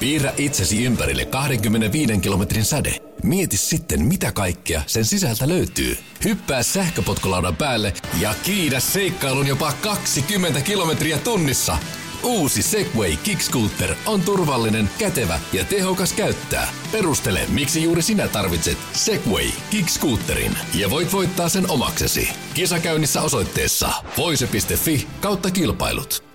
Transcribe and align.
Piirrä 0.00 0.32
itsesi 0.36 0.84
ympärille 0.84 1.24
25 1.24 2.18
kilometrin 2.18 2.64
säde. 2.64 2.94
Mieti 3.22 3.56
sitten, 3.56 4.02
mitä 4.04 4.32
kaikkea 4.32 4.82
sen 4.86 5.04
sisältä 5.04 5.48
löytyy. 5.48 5.98
Hyppää 6.24 6.62
sähköpotkulaudan 6.62 7.56
päälle 7.56 7.92
ja 8.20 8.34
kiidä 8.42 8.80
seikkailun 8.80 9.46
jopa 9.46 9.72
20 9.80 10.60
kilometriä 10.60 11.18
tunnissa. 11.18 11.78
Uusi 12.22 12.62
Segway 12.62 13.16
Kickscooter 13.16 13.94
on 14.06 14.22
turvallinen, 14.22 14.90
kätevä 14.98 15.40
ja 15.52 15.64
tehokas 15.64 16.12
käyttää. 16.12 16.68
Perustele, 16.92 17.46
miksi 17.48 17.82
juuri 17.82 18.02
sinä 18.02 18.28
tarvitset 18.28 18.78
Segway 18.92 19.46
Kickscooterin 19.70 20.58
ja 20.74 20.90
voit 20.90 21.12
voittaa 21.12 21.48
sen 21.48 21.70
omaksesi. 21.70 22.28
Kisakäynnissä 22.54 23.22
osoitteessa 23.22 23.92
voise.fi 24.16 25.06
kautta 25.20 25.50
kilpailut. 25.50 26.27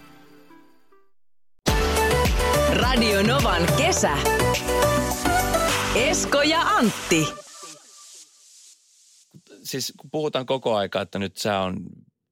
Radio 2.74 3.24
Novan 3.24 3.62
kesä. 3.78 4.18
Esko 5.96 6.42
ja 6.42 6.62
Antti. 6.62 7.28
Siis 9.64 9.94
kun 9.98 10.10
puhutaan 10.12 10.46
koko 10.46 10.76
aika, 10.76 11.02
että 11.02 11.20
nyt 11.20 11.38
sää 11.38 11.64
on 11.64 11.78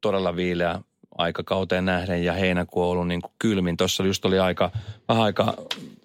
todella 0.01 0.35
viileä 0.35 0.79
aikakauteen 1.17 1.85
nähden 1.85 2.23
ja 2.23 2.33
heinäkuu 2.33 2.83
on 2.83 2.89
ollut 2.89 3.07
niin 3.07 3.21
kuin 3.21 3.33
kylmin. 3.39 3.77
Tuossa 3.77 4.03
just 4.03 4.25
oli 4.25 4.39
aika, 4.39 4.71
vähän 5.07 5.23
aika, 5.23 5.53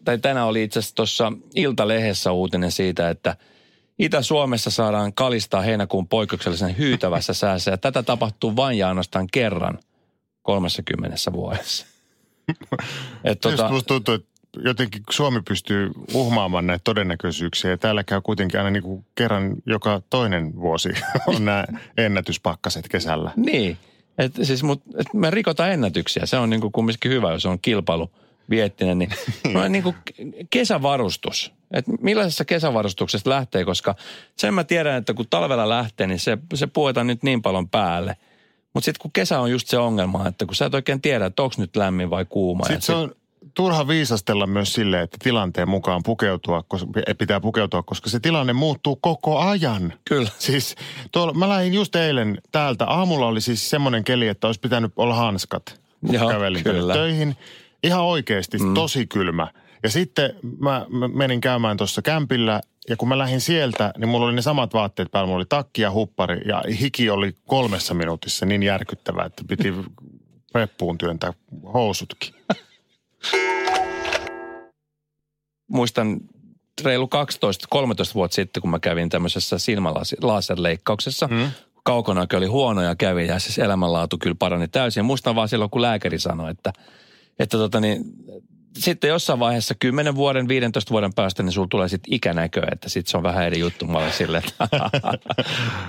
tai 0.05 0.19
tänään 0.19 0.47
oli 0.47 0.63
itse 0.63 0.79
asiassa 0.79 0.95
tuossa 0.95 1.33
Iltalehdessä 1.55 2.33
uutinen 2.33 2.73
siitä, 2.73 3.11
että 3.11 3.37
Itä-Suomessa 3.99 4.71
saadaan 4.71 5.15
kalistaa 5.15 5.63
heinäkuun 5.63 6.09
poikkeuksellisen 6.09 6.79
hyytävässä 6.79 7.35
säässä 7.35 7.71
ja 7.71 7.79
tätä 7.79 8.03
tapahtuu 8.03 8.57
vain 8.57 8.79
ja 8.79 8.89
ainoastaan 8.89 9.27
kerran 9.33 9.79
30 10.43 11.33
vuodessa. 11.33 11.96
Et 13.25 13.41
tota, 13.41 13.69
musta 13.69 13.89
tuntuu, 13.89 14.15
että 14.15 14.37
jotenkin 14.65 15.03
Suomi 15.11 15.43
pystyy 15.49 15.91
uhmaamaan 16.15 16.67
näitä 16.67 16.85
todennäköisyyksiä 16.85 17.71
ja 17.71 17.79
täällä 17.79 18.05
käy 18.05 18.21
kuitenkin 18.21 18.61
aina 18.61 18.71
niin 18.71 18.83
kuin 18.83 19.05
kerran 19.15 19.57
joka 19.67 20.03
toinen 20.11 20.57
vuosi 20.57 20.89
on 21.27 21.45
nämä 21.45 21.65
ennätyspakkaset 21.97 22.89
kesällä. 22.89 23.31
Niin, 23.37 23.79
et 24.19 24.35
siis 24.43 24.63
mut, 24.63 24.83
et 24.99 25.15
me 25.15 25.31
rikotaan 25.31 25.73
ennätyksiä. 25.73 26.27
Se 26.27 26.37
on 26.37 26.51
niin 26.51 26.61
kuin 26.61 26.73
kumminkin 26.73 27.11
hyvä, 27.11 27.33
jos 27.33 27.47
on 27.47 27.59
kilpailu 27.63 28.11
viettinen. 28.51 28.99
Niin, 28.99 29.11
no, 29.53 29.69
niin 29.69 29.83
kuin 29.83 29.97
kesävarustus. 30.51 31.53
Et 31.71 31.85
millaisessa 32.01 32.45
kesävarustuksessa 32.45 33.31
lähtee, 33.31 33.65
koska 33.65 33.95
sen 34.37 34.55
mä 34.55 34.65
tiedän, 34.65 34.97
että 34.97 35.15
kun 35.15 35.27
talvella 35.31 35.69
lähtee, 35.69 36.07
niin 36.07 36.21
se, 36.21 36.39
se 36.55 36.67
puetaan 36.67 37.07
nyt 37.07 37.23
niin 37.23 37.43
paljon 37.43 37.69
päälle. 37.69 38.17
Mutta 38.77 38.85
sitten 38.85 39.03
kun 39.03 39.13
kesä 39.13 39.41
on 39.41 39.51
just 39.51 39.69
se 39.69 39.79
ongelma, 39.79 40.29
että 40.29 40.47
kun 40.47 40.55
sä 40.55 40.67
et 40.67 40.75
oikein 40.75 41.01
tiedä, 41.01 41.27
että 41.27 41.43
onko 41.43 41.55
nyt 41.59 41.77
lämmin 41.77 42.11
vai 42.11 42.25
kuuma. 42.25 42.65
Sitten 42.65 42.83
se 42.83 42.93
on 42.93 43.13
turha 43.55 43.89
viisastella 43.89 44.47
myös 44.47 44.73
sille, 44.73 45.03
että 45.03 45.17
tilanteen 45.25 45.69
mukaan 45.69 46.03
pukeutua, 46.03 46.65
koska, 46.69 46.89
pitää 47.19 47.41
pukeutua, 47.41 47.83
koska 47.83 48.11
se 48.11 48.21
tilanne 48.21 48.53
muuttuu 48.53 48.97
koko 48.97 49.39
ajan. 49.39 49.93
Kyllä. 50.05 50.29
Siis 50.39 50.75
tuolla, 51.13 51.35
mä 51.35 51.49
lähdin 51.49 51.75
just 51.75 51.97
eilen 51.97 52.39
täältä. 52.53 52.85
Aamulla 52.85 53.27
oli 53.27 53.41
siis 53.41 53.71
semmoinen 53.71 54.05
keli, 54.05 54.29
että 54.29 54.47
olisi 54.47 54.61
pitänyt 54.61 54.93
olla 54.97 55.15
hanskat, 55.15 55.81
kun 56.07 56.15
Joo, 56.15 56.31
kävelin 56.31 56.65
kyllä. 56.65 56.95
töihin. 56.95 57.37
Ihan 57.85 58.05
oikeasti, 58.05 58.59
mm. 58.59 58.75
tosi 58.75 59.07
kylmä. 59.07 59.49
Ja 59.83 59.91
sitten 59.91 60.35
mä, 60.59 60.87
mä 60.89 61.09
menin 61.09 61.41
käymään 61.41 61.77
tuossa 61.77 62.03
kämpillä 62.03 62.61
ja 62.89 62.97
kun 62.97 63.09
mä 63.09 63.19
lähdin 63.19 63.41
sieltä, 63.41 63.93
niin 63.99 64.09
mulla 64.09 64.27
oli 64.27 64.35
ne 64.35 64.43
samat 64.43 64.75
vaatteet 64.75 65.11
päällä. 65.11 65.27
Mulla 65.27 65.37
oli 65.37 65.47
takki 65.49 65.83
ja 65.83 65.91
huppari 65.91 66.41
ja 66.49 66.63
hiki 66.81 67.11
oli 67.11 67.35
kolmessa 67.47 67.95
minuutissa 67.95 68.47
niin 68.47 68.63
järkyttävää, 68.63 69.25
että 69.25 69.45
piti 69.49 69.75
reppuun 70.55 70.99
työntää 70.99 71.33
housutkin. 71.75 72.35
Muistan 75.69 76.21
reilu 76.85 77.09
12-13 78.11 78.15
vuotta 78.15 78.35
sitten, 78.35 78.61
kun 78.61 78.71
mä 78.71 78.79
kävin 78.79 79.09
tämmöisessä 79.09 79.59
silmälaserleikkauksessa. 79.59 81.27
Hmm. 81.27 81.51
Kaukonäkö 81.85 82.37
oli 82.37 82.47
huono 82.47 82.83
ja 82.83 82.97
kävi 82.97 83.27
ja 83.27 83.39
siis 83.39 83.59
elämänlaatu 83.59 84.19
kyllä 84.19 84.37
parani 84.39 84.69
täysin. 84.69 85.05
Muistan 85.05 85.35
vaan 85.35 85.49
silloin, 85.49 85.71
kun 85.71 85.83
lääkäri 85.83 86.19
sanoi, 86.19 86.51
että, 86.51 86.73
että 87.39 87.59
tota 87.59 87.81
niin, 87.81 88.05
sitten 88.79 89.09
jossain 89.09 89.39
vaiheessa 89.39 89.75
10 89.79 90.15
vuoden, 90.15 90.49
15 90.49 90.91
vuoden 90.91 91.15
päästä, 91.15 91.43
niin 91.43 91.53
sulla 91.53 91.69
tulee 91.71 91.89
sitten 91.89 92.15
ikänäkö, 92.15 92.63
että 92.73 92.89
sitten 92.89 93.11
se 93.11 93.17
on 93.17 93.23
vähän 93.23 93.47
eri 93.47 93.59
juttu. 93.59 93.87
Mä 93.87 94.11
sille, 94.11 94.39
että 94.39 94.69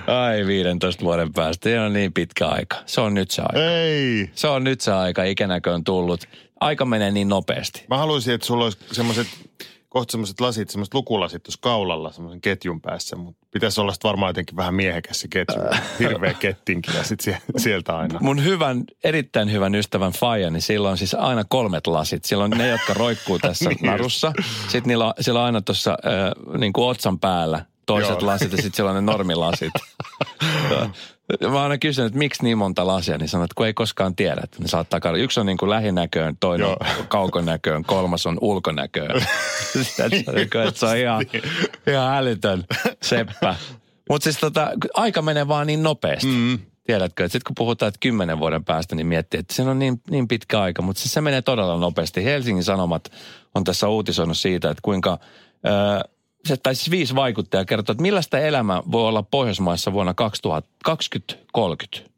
ai 0.24 0.46
15 0.46 1.04
vuoden 1.04 1.32
päästä, 1.32 1.68
ei 1.68 1.78
ole 1.78 1.90
niin 1.90 2.12
pitkä 2.12 2.46
aika. 2.46 2.76
Se 2.86 3.00
on 3.00 3.14
nyt 3.14 3.30
se 3.30 3.42
aika. 3.42 3.70
Ei. 3.70 4.30
Se 4.34 4.48
on 4.48 4.64
nyt 4.64 4.80
se 4.80 4.92
aika, 4.92 5.24
ikänäkö 5.24 5.72
on 5.72 5.84
tullut. 5.84 6.28
Aika 6.60 6.84
menee 6.84 7.10
niin 7.10 7.28
nopeasti. 7.28 7.84
Mä 7.88 7.98
haluaisin, 7.98 8.34
että 8.34 8.46
sulla 8.46 8.64
olisi 8.64 8.78
semmoiset 8.92 9.26
kohta 9.88 10.12
semmoiset 10.12 10.40
lasit, 10.40 10.70
semmoiset 10.70 10.94
lukulasit 10.94 11.42
tuossa 11.42 11.58
kaulalla 11.62 12.12
semmoisen 12.12 12.40
ketjun 12.40 12.80
päässä, 12.80 13.16
mutta 13.16 13.46
pitäisi 13.50 13.80
olla 13.80 13.92
varmaan 14.04 14.30
jotenkin 14.30 14.56
vähän 14.56 14.74
miehekäs 14.74 15.20
se 15.20 15.28
ketju. 15.28 15.62
Hirveä 15.98 16.34
kettinki 16.34 16.96
ja 16.96 17.04
sitten 17.04 17.36
sieltä 17.56 17.96
aina. 17.96 18.18
Mun 18.22 18.44
hyvän, 18.44 18.84
erittäin 19.04 19.52
hyvän 19.52 19.74
ystävän 19.74 20.12
Faija, 20.12 20.50
niin 20.50 20.62
sillä 20.62 20.90
on 20.90 20.98
siis 20.98 21.14
aina 21.14 21.44
kolmet 21.48 21.86
lasit. 21.86 22.24
Sillä 22.24 22.44
on 22.44 22.50
ne, 22.50 22.68
jotka 22.68 22.94
roikkuu 22.94 23.38
tässä 23.48 23.70
niin 23.70 23.86
narussa. 23.86 24.32
Sitten 24.62 24.88
niillä, 24.88 25.14
sillä 25.20 25.40
on 25.40 25.46
aina 25.46 25.60
tuossa 25.60 25.90
äh, 25.90 26.58
niin 26.58 26.72
kuin 26.72 26.88
otsan 26.88 27.18
päällä 27.18 27.64
toiset 27.86 28.20
Joo. 28.20 28.26
lasit 28.26 28.52
ja 28.52 28.56
sitten 28.56 28.76
siellä 28.76 28.90
on 28.90 28.94
ne 28.94 29.12
normilasit. 29.12 29.72
Mä 31.50 31.62
aina 31.62 31.78
kysynyt, 31.78 32.06
että 32.06 32.18
miksi 32.18 32.42
niin 32.42 32.58
monta 32.58 32.86
lasia, 32.86 33.18
niin 33.18 33.28
sanot, 33.28 33.44
että 33.44 33.54
kun 33.54 33.66
ei 33.66 33.74
koskaan 33.74 34.16
tiedä, 34.16 34.40
että 34.44 34.56
ne 34.60 34.68
saattaa 34.68 35.00
käydä. 35.00 35.18
Yksi 35.18 35.40
on 35.40 35.46
niin 35.46 35.58
kuin 35.58 35.70
lähinäköön, 35.70 36.36
toinen 36.40 36.66
on 36.66 36.76
kaukonäköön, 37.08 37.84
kolmas 37.84 38.26
on 38.26 38.38
ulkonäköön. 38.40 39.16
että 40.68 40.70
se 40.74 40.86
on 40.86 40.96
ihan, 40.96 41.26
ihan 41.86 42.16
älytön 42.16 42.64
seppä. 43.02 43.56
Mutta 44.10 44.24
siis 44.24 44.38
tota, 44.38 44.70
aika 44.94 45.22
menee 45.22 45.48
vaan 45.48 45.66
niin 45.66 45.82
nopeasti. 45.82 46.26
Mm. 46.26 46.58
Tiedätkö, 46.86 47.24
että 47.24 47.32
sitten 47.32 47.46
kun 47.46 47.54
puhutaan, 47.54 47.88
että 47.88 48.00
kymmenen 48.00 48.38
vuoden 48.38 48.64
päästä, 48.64 48.94
niin 48.94 49.06
miettii, 49.06 49.40
että 49.40 49.54
se 49.54 49.62
on 49.62 49.78
niin, 49.78 50.02
niin 50.10 50.28
pitkä 50.28 50.60
aika. 50.60 50.82
Mutta 50.82 51.00
siis 51.00 51.12
se 51.12 51.20
menee 51.20 51.42
todella 51.42 51.76
nopeasti. 51.76 52.24
Helsingin 52.24 52.64
Sanomat 52.64 53.12
on 53.54 53.64
tässä 53.64 53.88
uutisoinut 53.88 54.38
siitä, 54.38 54.70
että 54.70 54.80
kuinka... 54.82 55.18
Öö, 55.66 56.00
se, 56.44 56.56
tai 56.56 56.74
siis 56.74 56.90
viisi 56.90 57.14
vaikuttajaa 57.14 57.64
kertoo, 57.64 57.92
että 57.92 58.02
millaista 58.02 58.38
elämä 58.38 58.82
voi 58.92 59.08
olla 59.08 59.22
Pohjoismaissa 59.22 59.92
vuonna 59.92 60.14
2030. 60.14 62.10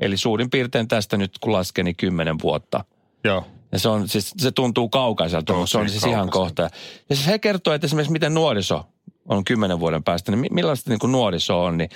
Eli 0.00 0.16
suurin 0.16 0.50
piirtein 0.50 0.88
tästä 0.88 1.16
nyt 1.16 1.38
kun 1.40 1.52
laskeni 1.52 1.88
niin 1.88 1.96
kymmenen 1.96 2.36
vuotta. 2.42 2.84
Joo. 3.24 3.46
Ja 3.72 3.78
se, 3.78 3.88
on, 3.88 4.08
siis, 4.08 4.34
se 4.38 4.50
tuntuu 4.50 4.88
kaukaiselta, 4.88 5.52
mutta 5.52 5.70
se 5.70 5.78
on 5.78 5.88
siis 5.88 6.04
ihan 6.04 6.30
kohta. 6.30 6.62
Ja 7.08 7.16
siis 7.16 7.26
he 7.26 7.38
kertoo, 7.38 7.74
että 7.74 7.86
esimerkiksi 7.86 8.12
miten 8.12 8.34
nuoriso 8.34 8.86
on 9.28 9.44
kymmenen 9.44 9.80
vuoden 9.80 10.04
päästä, 10.04 10.32
niin 10.32 10.54
millaista 10.54 10.90
niin 10.90 10.98
kuin 10.98 11.12
nuoriso 11.12 11.64
on, 11.64 11.78
niin 11.78 11.90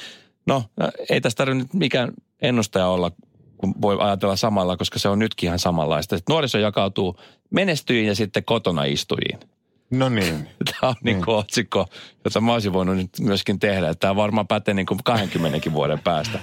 no, 0.47 0.65
no 0.77 0.91
ei 1.11 1.21
tästä 1.21 1.37
tarvitse 1.39 1.63
nyt 1.63 1.75
mikään 1.75 2.13
ennustaja 2.43 2.87
olla, 2.87 3.11
kun 3.57 3.75
voi 3.83 3.97
ajatella 4.01 4.37
samalla, 4.37 4.77
koska 4.77 4.99
se 4.99 5.09
on 5.09 5.19
nytkin 5.19 5.47
ihan 5.47 5.59
samanlaista. 5.59 6.17
Että 6.17 6.33
nuoriso 6.33 6.59
jakautuu 6.59 7.21
menestyjiin 7.51 8.07
ja 8.07 8.15
sitten 8.15 8.45
kotona 8.45 8.85
istujiin. 8.85 9.41
No 9.93 10.09
niin. 10.09 10.49
Tämä 10.71 10.91
on 10.91 10.95
niin 11.03 11.25
kuin 11.25 11.37
otsikko, 11.37 11.87
jota 12.25 12.41
mä 12.41 12.53
olisin 12.53 12.73
voinut 12.73 12.97
nyt 12.97 13.11
myöskin 13.21 13.59
tehdä. 13.59 13.95
Tämä 13.95 14.17
varmaan 14.17 14.47
pätee 14.47 14.75
niin 14.75 14.87
kuin 14.87 15.01
20 15.05 15.73
vuoden 15.73 15.99
päästä. 15.99 16.39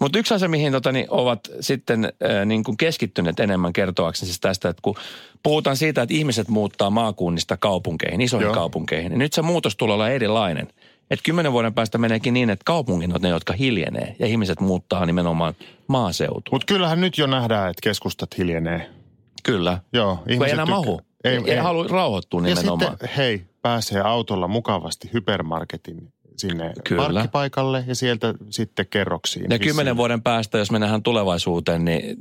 Mutta 0.00 0.18
yksi 0.18 0.34
asia, 0.34 0.48
mihin 0.48 0.72
tota, 0.72 0.92
niin 0.92 1.06
ovat 1.10 1.40
sitten 1.60 2.04
äh, 2.04 2.46
niin 2.46 2.64
kuin 2.64 2.76
keskittyneet 2.76 3.40
enemmän 3.40 3.72
kertoakseni 3.72 4.26
siis 4.26 4.40
tästä, 4.40 4.68
että 4.68 4.82
kun 4.82 4.94
puhutaan 5.42 5.76
siitä, 5.76 6.02
että 6.02 6.14
ihmiset 6.14 6.48
muuttaa 6.48 6.90
maakunnista 6.90 7.56
kaupunkeihin, 7.56 8.20
isoihin 8.20 8.46
Joo. 8.46 8.54
kaupunkeihin, 8.54 9.10
niin 9.10 9.18
nyt 9.18 9.32
se 9.32 9.42
muutos 9.42 9.76
tulee 9.76 9.94
olla 9.94 10.08
erilainen. 10.08 10.68
Että 11.10 11.22
kymmenen 11.22 11.52
vuoden 11.52 11.74
päästä 11.74 11.98
meneekin 11.98 12.34
niin, 12.34 12.50
että 12.50 12.62
kaupungin 12.64 13.14
on 13.14 13.20
ne, 13.20 13.28
jotka 13.28 13.52
hiljenee 13.52 14.16
ja 14.18 14.26
ihmiset 14.26 14.60
muuttaa 14.60 15.06
nimenomaan 15.06 15.54
maaseutuun. 15.86 16.44
Mutta 16.52 16.66
kyllähän 16.66 17.00
nyt 17.00 17.18
jo 17.18 17.26
nähdään, 17.26 17.70
että 17.70 17.80
keskustat 17.82 18.38
hiljenee. 18.38 18.90
Kyllä. 19.42 19.78
Joo. 19.92 20.22
Ihmiset 20.28 20.48
ei 20.48 20.52
enää 20.52 20.66
mahu. 20.66 21.00
Ei, 21.24 21.36
ei, 21.36 21.50
ei 21.50 21.56
halua 21.56 21.86
rauhoittua 21.88 22.40
nimenomaan. 22.40 22.80
Ja 22.80 22.90
sitten, 22.90 23.08
hei, 23.16 23.44
pääsee 23.62 24.00
autolla 24.00 24.48
mukavasti 24.48 25.10
hypermarketin 25.12 26.12
sinne 26.36 26.72
Kyllä. 26.84 27.02
parkkipaikalle 27.02 27.84
ja 27.86 27.94
sieltä 27.94 28.34
sitten 28.50 28.86
kerroksiin. 28.90 29.46
Ja 29.50 29.58
kymmenen 29.58 29.96
vuoden 29.96 30.22
päästä, 30.22 30.58
jos 30.58 30.70
mennään 30.70 31.02
nähdään 31.02 31.84
niin 31.84 32.16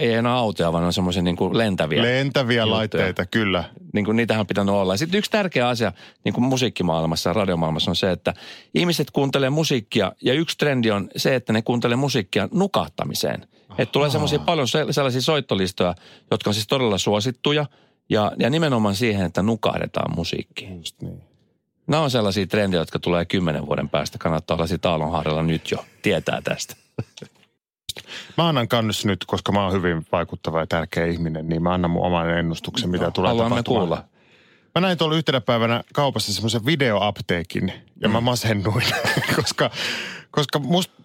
ei 0.00 0.12
enää 0.12 0.32
autoja, 0.32 0.72
vaan 0.72 0.84
on 0.84 0.92
semmoisia 0.92 1.22
niin 1.22 1.36
lentäviä 1.52 2.02
Lentäviä 2.02 2.62
juttuja. 2.62 2.76
laitteita, 2.76 3.26
kyllä. 3.26 3.64
Niin 3.92 4.04
kuin 4.04 4.16
niitähän 4.16 4.40
on 4.40 4.46
pitänyt 4.46 4.74
olla. 4.74 4.94
Ja 4.94 4.98
sitten 4.98 5.18
yksi 5.18 5.30
tärkeä 5.30 5.68
asia 5.68 5.92
niin 6.24 6.34
kuin 6.34 6.44
musiikkimaailmassa 6.44 7.30
ja 7.30 7.34
radiomaailmassa 7.34 7.90
on 7.90 7.96
se, 7.96 8.10
että 8.10 8.34
ihmiset 8.74 9.10
kuuntelee 9.10 9.50
musiikkia 9.50 10.12
ja 10.22 10.34
yksi 10.34 10.58
trendi 10.58 10.90
on 10.90 11.08
se, 11.16 11.34
että 11.34 11.52
ne 11.52 11.62
kuuntelee 11.62 11.96
musiikkia 11.96 12.48
nukahtamiseen. 12.52 13.46
Että 13.78 13.92
tulee 13.92 14.10
semmoisia 14.10 14.38
paljon 14.38 14.68
sellaisia 14.68 15.20
soittolistoja, 15.20 15.94
jotka 16.30 16.50
on 16.50 16.54
siis 16.54 16.66
todella 16.66 16.98
suosittuja– 16.98 17.66
ja, 18.08 18.32
ja 18.38 18.50
nimenomaan 18.50 18.94
siihen, 18.94 19.26
että 19.26 19.42
nukahdetaan 19.42 20.14
musiikkiin. 20.16 20.76
Just 20.76 21.02
niin. 21.02 21.22
Nämä 21.86 22.02
on 22.02 22.10
sellaisia 22.10 22.46
trendejä, 22.46 22.80
jotka 22.80 22.98
tulee 22.98 23.24
kymmenen 23.24 23.66
vuoden 23.66 23.88
päästä. 23.88 24.18
Kannattaa 24.18 24.54
olla 24.56 24.66
siitä 24.66 24.90
aallonharjalla 24.90 25.42
nyt 25.42 25.70
jo. 25.70 25.84
Tietää 26.02 26.40
tästä. 26.44 26.76
Mä 28.38 28.48
annan 28.48 28.68
kannus 28.68 29.04
nyt, 29.04 29.24
koska 29.26 29.52
mä 29.52 29.64
oon 29.64 29.72
hyvin 29.72 30.06
vaikuttava 30.12 30.60
ja 30.60 30.66
tärkeä 30.66 31.06
ihminen, 31.06 31.48
niin 31.48 31.62
mä 31.62 31.74
annan 31.74 31.90
mun 31.90 32.06
oman 32.06 32.38
ennustuksen, 32.38 32.90
mitä 32.90 33.04
no, 33.04 33.10
tulee 33.10 33.30
tapahtumaan. 33.30 33.64
kuulla. 33.64 34.04
mä 34.74 34.80
näin 34.80 34.98
tuolla 34.98 35.16
yhtenä 35.16 35.40
päivänä 35.40 35.84
kaupassa 35.92 36.32
semmoisen 36.32 36.66
videoapteekin 36.66 37.72
ja 38.00 38.08
mä 38.08 38.20
mm. 38.20 38.24
masennuin, 38.24 38.84
koska, 39.36 39.70
koska 40.30 40.60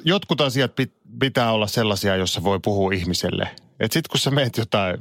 jotkut 0.05 0.41
asiat 0.41 0.75
pit, 0.75 0.93
pitää 1.19 1.51
olla 1.51 1.67
sellaisia, 1.67 2.15
jossa 2.15 2.43
voi 2.43 2.59
puhua 2.63 2.93
ihmiselle. 2.93 3.49
Et 3.79 3.91
sit 3.91 4.07
kun 4.07 4.19
sä 4.19 4.31
meet 4.31 4.57
jotain 4.57 4.97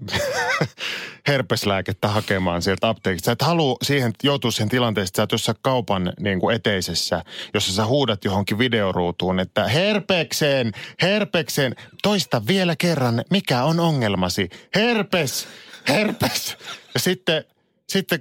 herpeslääkettä 1.28 2.08
hakemaan 2.08 2.62
sieltä 2.62 2.88
apteekista, 2.88 3.26
sä 3.26 3.32
et 3.32 3.42
halua 3.42 3.76
siihen 3.82 4.12
joutua 4.22 4.50
siihen 4.50 4.68
tilanteeseen, 4.68 5.08
että 5.08 5.16
sä 5.16 5.22
oot 5.22 5.32
jossain 5.32 5.58
kaupan 5.62 6.12
niin 6.20 6.40
kuin 6.40 6.56
eteisessä, 6.56 7.24
jossa 7.54 7.72
sä 7.72 7.86
huudat 7.86 8.24
johonkin 8.24 8.58
videoruutuun, 8.58 9.40
että 9.40 9.68
herpekseen, 9.68 10.72
herpekseen, 11.02 11.74
toista 12.02 12.42
vielä 12.46 12.76
kerran, 12.76 13.24
mikä 13.30 13.64
on 13.64 13.80
ongelmasi? 13.80 14.48
Herpes, 14.74 15.48
herpes. 15.88 16.56
Ja 16.94 17.00
sitten, 17.00 17.44
sitten 17.88 18.20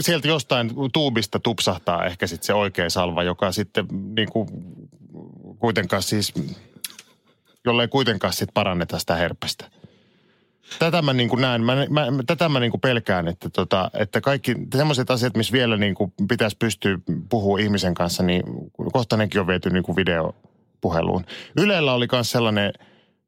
sieltä 0.00 0.28
jostain 0.28 0.70
tuubista 0.92 1.38
tupsahtaa 1.38 2.06
ehkä 2.06 2.26
sitten 2.26 2.46
se 2.46 2.54
oikea 2.54 2.90
salva, 2.90 3.22
joka 3.22 3.52
sitten 3.52 3.86
niin 4.16 4.28
kuin 4.32 4.48
kuitenkaan 5.58 6.02
siis, 6.02 6.34
jollei 7.64 7.88
kuitenkaan 7.88 8.32
sitten 8.32 8.54
paranneta 8.54 8.98
sitä 8.98 9.14
herpestä. 9.14 9.81
Tätä 10.78 11.02
mä 11.02 11.12
niin 11.12 11.28
kuin 11.28 11.40
näen, 11.40 11.64
mä, 11.64 11.74
mä, 11.90 12.06
tätä 12.26 12.48
mä 12.48 12.60
niin 12.60 12.70
kuin 12.70 12.80
pelkään, 12.80 13.28
että, 13.28 13.50
tota, 13.50 13.90
että 13.94 14.20
kaikki 14.20 14.54
sellaiset 14.76 15.10
asiat, 15.10 15.36
missä 15.36 15.52
vielä 15.52 15.76
niin 15.76 15.94
kuin 15.94 16.12
pitäisi 16.28 16.56
pystyä 16.58 16.98
puhua 17.28 17.58
ihmisen 17.58 17.94
kanssa, 17.94 18.22
niin 18.22 18.42
kohta 18.92 19.16
nekin 19.16 19.40
on 19.40 19.46
viety 19.46 19.70
niin 19.70 19.82
kuin 19.82 19.96
videopuheluun. 19.96 21.24
Ylellä 21.56 21.92
oli 21.92 22.06
myös 22.12 22.30
sellainen, 22.30 22.72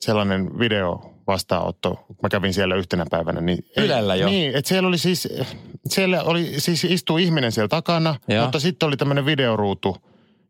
sellainen 0.01 0.59
video 0.59 1.15
vastaanotto. 1.27 2.07
Mä 2.23 2.29
kävin 2.29 2.55
siellä 2.55 2.75
yhtenä 2.75 3.07
päivänä. 3.11 3.41
Niin, 3.41 3.67
Ylellä 3.77 4.15
jo? 4.15 4.27
Niin, 4.27 4.57
että 4.57 4.69
siellä 4.69 4.89
oli 4.89 4.99
siis, 4.99 5.29
siellä 5.89 6.23
oli 6.23 6.55
siis 6.59 6.85
istuu 6.85 7.19
ihminen 7.19 7.53
siellä 7.53 7.69
takana, 7.69 8.15
ja. 8.29 8.43
mutta 8.43 8.61
sitten 8.61 8.87
oli 8.87 8.97
tämmöinen 8.97 9.27
videoruutu, 9.27 9.97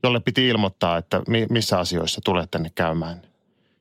jolle 0.02 0.20
piti 0.20 0.48
ilmoittaa, 0.48 0.98
että 0.98 1.22
mi, 1.28 1.46
missä 1.50 1.78
asioissa 1.78 2.20
tulet 2.24 2.50
tänne 2.50 2.70
käymään. 2.74 3.33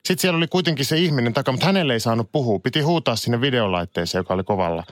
Sitten 0.07 0.21
siellä 0.21 0.37
oli 0.37 0.47
kuitenkin 0.47 0.85
se 0.85 0.97
ihminen 0.97 1.33
takana, 1.33 1.53
mutta 1.53 1.65
hänelle 1.65 1.93
ei 1.93 1.99
saanut 1.99 2.31
puhua. 2.31 2.59
Piti 2.59 2.81
huutaa 2.81 3.15
sinne 3.15 3.41
videolaitteeseen, 3.41 4.19
joka 4.19 4.33
oli 4.33 4.43
kovalla. 4.43 4.83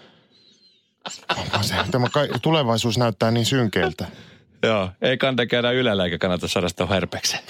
Se, 1.61 1.75
tämä 1.91 2.07
tulevaisuus 2.41 2.97
näyttää 2.97 3.31
niin 3.31 3.45
synkeältä. 3.45 4.07
Joo, 4.63 4.89
ei 5.01 5.17
kannata 5.17 5.45
käydä 5.45 5.71
ylellä 5.71 6.05
eikä 6.05 6.17
kannata 6.17 6.47
saada 6.47 6.69
sitä 6.69 6.85
herpekseen. 6.85 7.43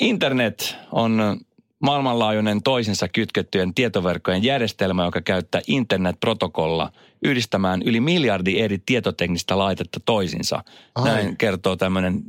Internet 0.00 0.76
on 0.92 1.40
maailmanlaajuinen 1.82 2.62
toisinsa 2.62 3.08
kytkettyjen 3.08 3.74
tietoverkkojen 3.74 4.44
järjestelmä, 4.44 5.04
joka 5.04 5.20
käyttää 5.20 5.60
internetprotokolla 5.66 6.92
yhdistämään 7.24 7.82
yli 7.82 8.00
miljardi 8.00 8.60
eri 8.60 8.78
tietoteknistä 8.86 9.58
laitetta 9.58 10.00
toisinsa. 10.04 10.64
Ai. 10.94 11.04
Näin 11.04 11.36
kertoo 11.36 11.76
tämmöinen 11.76 12.22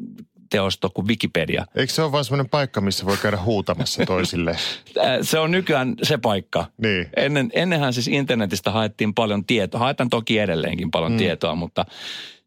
teosto 0.55 0.89
kuin 0.89 1.07
Wikipedia. 1.07 1.65
Eikö 1.75 1.93
se 1.93 2.01
ole 2.01 2.11
vain 2.11 2.25
semmoinen 2.25 2.49
paikka, 2.49 2.81
missä 2.81 3.05
voi 3.05 3.17
käydä 3.21 3.37
huutamassa 3.37 4.05
toisille? 4.05 4.57
se 5.21 5.39
on 5.39 5.51
nykyään 5.51 5.95
se 6.03 6.17
paikka. 6.17 6.65
Niin. 6.77 7.07
Ennen, 7.17 7.49
ennenhän 7.53 7.93
siis 7.93 8.07
internetistä 8.07 8.71
haettiin 8.71 9.13
paljon 9.13 9.45
tietoa. 9.45 9.79
Haetaan 9.79 10.09
toki 10.09 10.39
edelleenkin 10.39 10.91
paljon 10.91 11.11
mm. 11.11 11.17
tietoa, 11.17 11.55
mutta 11.55 11.85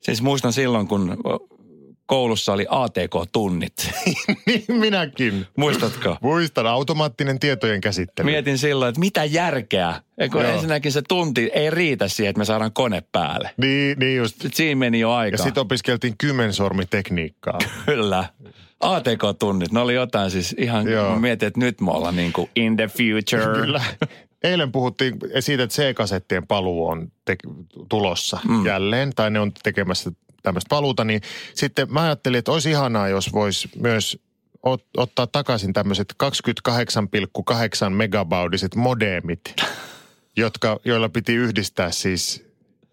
siis 0.01 0.23
muistan 0.23 0.53
silloin, 0.53 0.89
kun 0.89 1.17
koulussa 2.09 2.53
oli 2.53 2.67
ATK-tunnit. 2.69 3.91
niin 4.47 4.65
minäkin. 4.69 5.47
Muistatko? 5.57 6.17
Muistan, 6.21 6.67
automaattinen 6.67 7.39
tietojen 7.39 7.81
käsittely. 7.81 8.25
Mietin 8.25 8.59
silloin, 8.59 8.89
että 8.89 9.01
mitä 9.01 9.25
järkeä. 9.25 9.95
Eikö 10.19 10.49
ensinnäkin 10.49 10.93
se 10.93 11.03
tunti 11.09 11.51
ei 11.55 11.71
riitä 11.71 12.09
siihen, 12.09 12.31
että 12.31 12.39
me 12.39 12.45
saadaan 12.45 12.73
kone 12.73 13.03
päälle. 13.13 13.51
Niin, 13.57 13.99
niin 13.99 14.17
just. 14.17 14.33
Sitten 14.33 14.53
siinä 14.55 14.79
meni 14.79 15.01
jo 15.01 15.13
aika. 15.13 15.35
Ja 15.35 15.43
sitten 15.43 15.61
opiskeltiin 15.61 16.15
kymmensormitekniikkaa. 16.19 17.59
Kyllä. 17.87 18.25
ATK-tunnit, 18.81 19.73
ne 19.73 19.81
oli 19.81 19.95
jotain 19.95 20.31
siis 20.31 20.55
ihan, 20.59 20.89
Joo. 20.89 21.19
mietin, 21.19 21.47
että 21.47 21.61
nyt 21.61 21.81
me 21.81 21.91
ollaan 21.91 22.17
niin 22.17 22.33
kuin 22.33 22.51
in 22.57 22.77
the 22.77 22.87
future. 22.89 23.61
Kyllä. 23.61 23.83
Eilen 24.43 24.73
puhuttiin 24.73 25.19
siitä, 25.40 25.62
että 25.62 25.75
C-kasettien 25.75 26.46
paluu 26.46 26.88
on 26.88 27.12
te- 27.25 27.37
tulossa 27.88 28.38
mm. 28.49 28.67
jälleen, 28.67 29.12
tai 29.17 29.31
ne 29.31 29.40
on 29.40 29.52
tekemässä 29.62 30.11
tämmöistä 30.43 30.69
paluuta, 30.69 31.05
niin 31.05 31.20
sitten 31.55 31.93
mä 31.93 32.02
ajattelin, 32.02 32.38
että 32.38 32.52
olisi 32.52 32.70
ihanaa, 32.70 33.08
jos 33.08 33.32
voisi 33.32 33.69
myös 33.76 34.19
ot, 34.62 34.85
ottaa 34.96 35.26
takaisin 35.26 35.73
tämmöiset 35.73 36.14
28,8 36.70 37.90
megabaudiset 37.90 38.75
modemit, 38.75 39.55
jotka, 40.37 40.81
joilla 40.85 41.08
piti 41.08 41.35
yhdistää 41.35 41.90
siis 41.90 42.49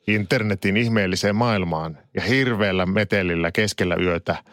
internetin 0.07 0.77
ihmeelliseen 0.77 1.35
maailmaan 1.35 1.97
ja 2.13 2.21
hirveällä 2.21 2.85
metelillä 2.85 3.51
keskellä 3.51 3.95
yötä 3.95 4.43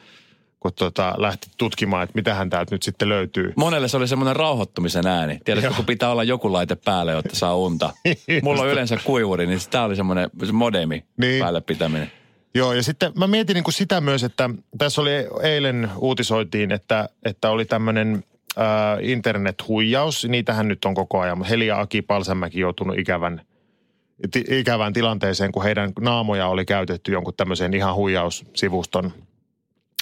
kun 0.62 0.72
tota, 0.74 1.14
lähti 1.16 1.46
tutkimaan, 1.56 2.02
että 2.02 2.14
mitähän 2.14 2.50
täältä 2.50 2.74
nyt 2.74 2.82
sitten 2.82 3.08
löytyy. 3.08 3.52
Monelle 3.56 3.88
se 3.88 3.96
oli 3.96 4.08
semmoinen 4.08 4.36
rauhoittumisen 4.36 5.06
ääni. 5.06 5.38
Tiedätkö, 5.44 5.72
kun 5.76 5.84
pitää 5.84 6.10
olla 6.10 6.24
joku 6.24 6.52
laite 6.52 6.74
päälle, 6.74 7.12
jotta 7.12 7.36
saa 7.36 7.56
unta. 7.56 7.90
Mulla 8.42 8.62
on 8.62 8.68
yleensä 8.68 8.98
kuivuri, 9.04 9.46
niin 9.46 9.58
tämä 9.70 9.84
oli 9.84 9.96
semmoinen 9.96 10.30
modemi 10.52 11.04
niin. 11.16 11.40
päälle 11.40 11.60
pitäminen. 11.60 12.12
Joo, 12.54 12.72
ja 12.72 12.82
sitten 12.82 13.12
mä 13.18 13.26
mietin 13.26 13.54
niin 13.54 13.64
kuin 13.64 13.74
sitä 13.74 14.00
myös, 14.00 14.24
että 14.24 14.50
tässä 14.78 15.00
oli 15.00 15.10
eilen 15.42 15.90
uutisoitiin, 15.98 16.72
että, 16.72 17.08
että 17.24 17.50
oli 17.50 17.64
tämmöinen 17.64 18.24
äh, 18.58 18.64
internet-huijaus. 19.00 20.26
Niitähän 20.28 20.68
nyt 20.68 20.84
on 20.84 20.94
koko 20.94 21.20
ajan. 21.20 21.44
Helia 21.44 21.80
Aki 21.80 22.02
Palsamäki 22.02 22.60
joutunut 22.60 22.98
ikävän, 22.98 23.40
ikävään 24.50 24.92
tilanteeseen, 24.92 25.52
kun 25.52 25.62
heidän 25.62 25.92
naamoja 26.00 26.48
oli 26.48 26.64
käytetty 26.64 27.12
jonkun 27.12 27.34
tämmöisen 27.36 27.74
ihan 27.74 27.94
huijaussivuston 27.94 29.12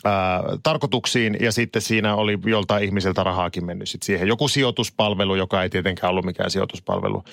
ää, 0.04 0.42
tarkoituksiin 0.62 1.36
ja 1.40 1.52
sitten 1.52 1.82
siinä 1.82 2.14
oli 2.14 2.38
joltain 2.46 2.84
ihmiseltä 2.84 3.22
rahaakin 3.22 3.64
mennyt 3.64 3.88
sit 3.88 4.02
siihen. 4.02 4.28
Joku 4.28 4.48
sijoituspalvelu, 4.48 5.34
joka 5.34 5.62
ei 5.62 5.70
tietenkään 5.70 6.10
ollut 6.10 6.24
mikään 6.24 6.50
sijoituspalvelu. 6.50 7.24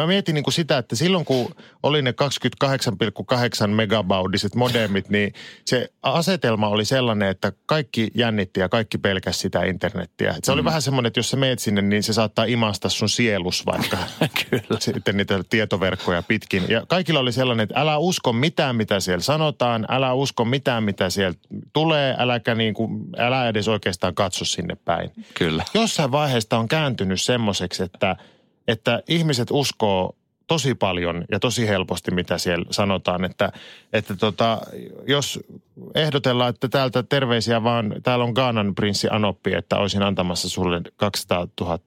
Mä 0.00 0.06
mietin 0.06 0.34
niin 0.34 0.44
kuin 0.44 0.54
sitä, 0.54 0.78
että 0.78 0.96
silloin 0.96 1.24
kun 1.24 1.54
oli 1.82 2.02
ne 2.02 2.14
28,8 3.64 3.68
megabaudiset 3.68 4.54
modemit, 4.54 5.08
niin 5.08 5.32
se 5.64 5.88
asetelma 6.02 6.68
oli 6.68 6.84
sellainen, 6.84 7.28
että 7.28 7.52
kaikki 7.66 8.10
jännitti 8.14 8.60
ja 8.60 8.68
kaikki 8.68 8.98
pelkäsi 8.98 9.38
sitä 9.38 9.64
internettiä. 9.64 10.34
Et 10.38 10.44
se 10.44 10.52
oli 10.52 10.62
mm. 10.62 10.66
vähän 10.66 10.82
semmoinen, 10.82 11.08
että 11.08 11.18
jos 11.18 11.30
sä 11.30 11.36
meet 11.36 11.58
sinne, 11.58 11.82
niin 11.82 12.02
se 12.02 12.12
saattaa 12.12 12.44
imasta 12.44 12.88
sun 12.88 13.08
sielus 13.08 13.66
vaikka 13.66 13.98
Kyllä. 14.50 14.80
sitten 14.80 15.16
niitä 15.16 15.40
tietoverkkoja 15.50 16.22
pitkin. 16.22 16.62
Ja 16.68 16.86
kaikilla 16.88 17.20
oli 17.20 17.32
sellainen, 17.32 17.64
että 17.64 17.80
älä 17.80 17.98
usko 17.98 18.32
mitään, 18.32 18.76
mitä 18.76 19.00
siellä 19.00 19.22
sanotaan, 19.22 19.86
älä 19.88 20.12
usko 20.12 20.44
mitään, 20.44 20.84
mitä 20.84 21.10
siellä 21.10 21.38
tulee, 21.72 22.15
äläkä 22.18 22.54
niin 22.54 22.74
kuin, 22.74 23.04
älä 23.16 23.48
edes 23.48 23.68
oikeastaan 23.68 24.14
katso 24.14 24.44
sinne 24.44 24.76
päin. 24.84 25.10
Kyllä. 25.34 25.64
Jossain 25.74 26.12
vaiheesta 26.12 26.58
on 26.58 26.68
kääntynyt 26.68 27.20
semmoiseksi, 27.20 27.82
että, 27.82 28.16
että 28.68 29.02
ihmiset 29.08 29.48
uskoo 29.50 30.15
tosi 30.46 30.74
paljon 30.74 31.24
ja 31.30 31.40
tosi 31.40 31.68
helposti, 31.68 32.10
mitä 32.10 32.38
siellä 32.38 32.66
sanotaan. 32.70 33.24
Että, 33.24 33.52
että 33.92 34.16
tota, 34.16 34.60
jos 35.06 35.40
ehdotellaan, 35.94 36.50
että 36.50 36.68
täältä 36.68 37.02
terveisiä 37.02 37.62
vaan, 37.62 37.94
täällä 38.02 38.24
on 38.24 38.32
Gaanan 38.32 38.74
prinssi 38.74 39.08
Anoppi, 39.10 39.54
että 39.54 39.76
olisin 39.76 40.02
antamassa 40.02 40.48
sulle 40.48 40.80
200 40.96 41.48
000 41.60 41.78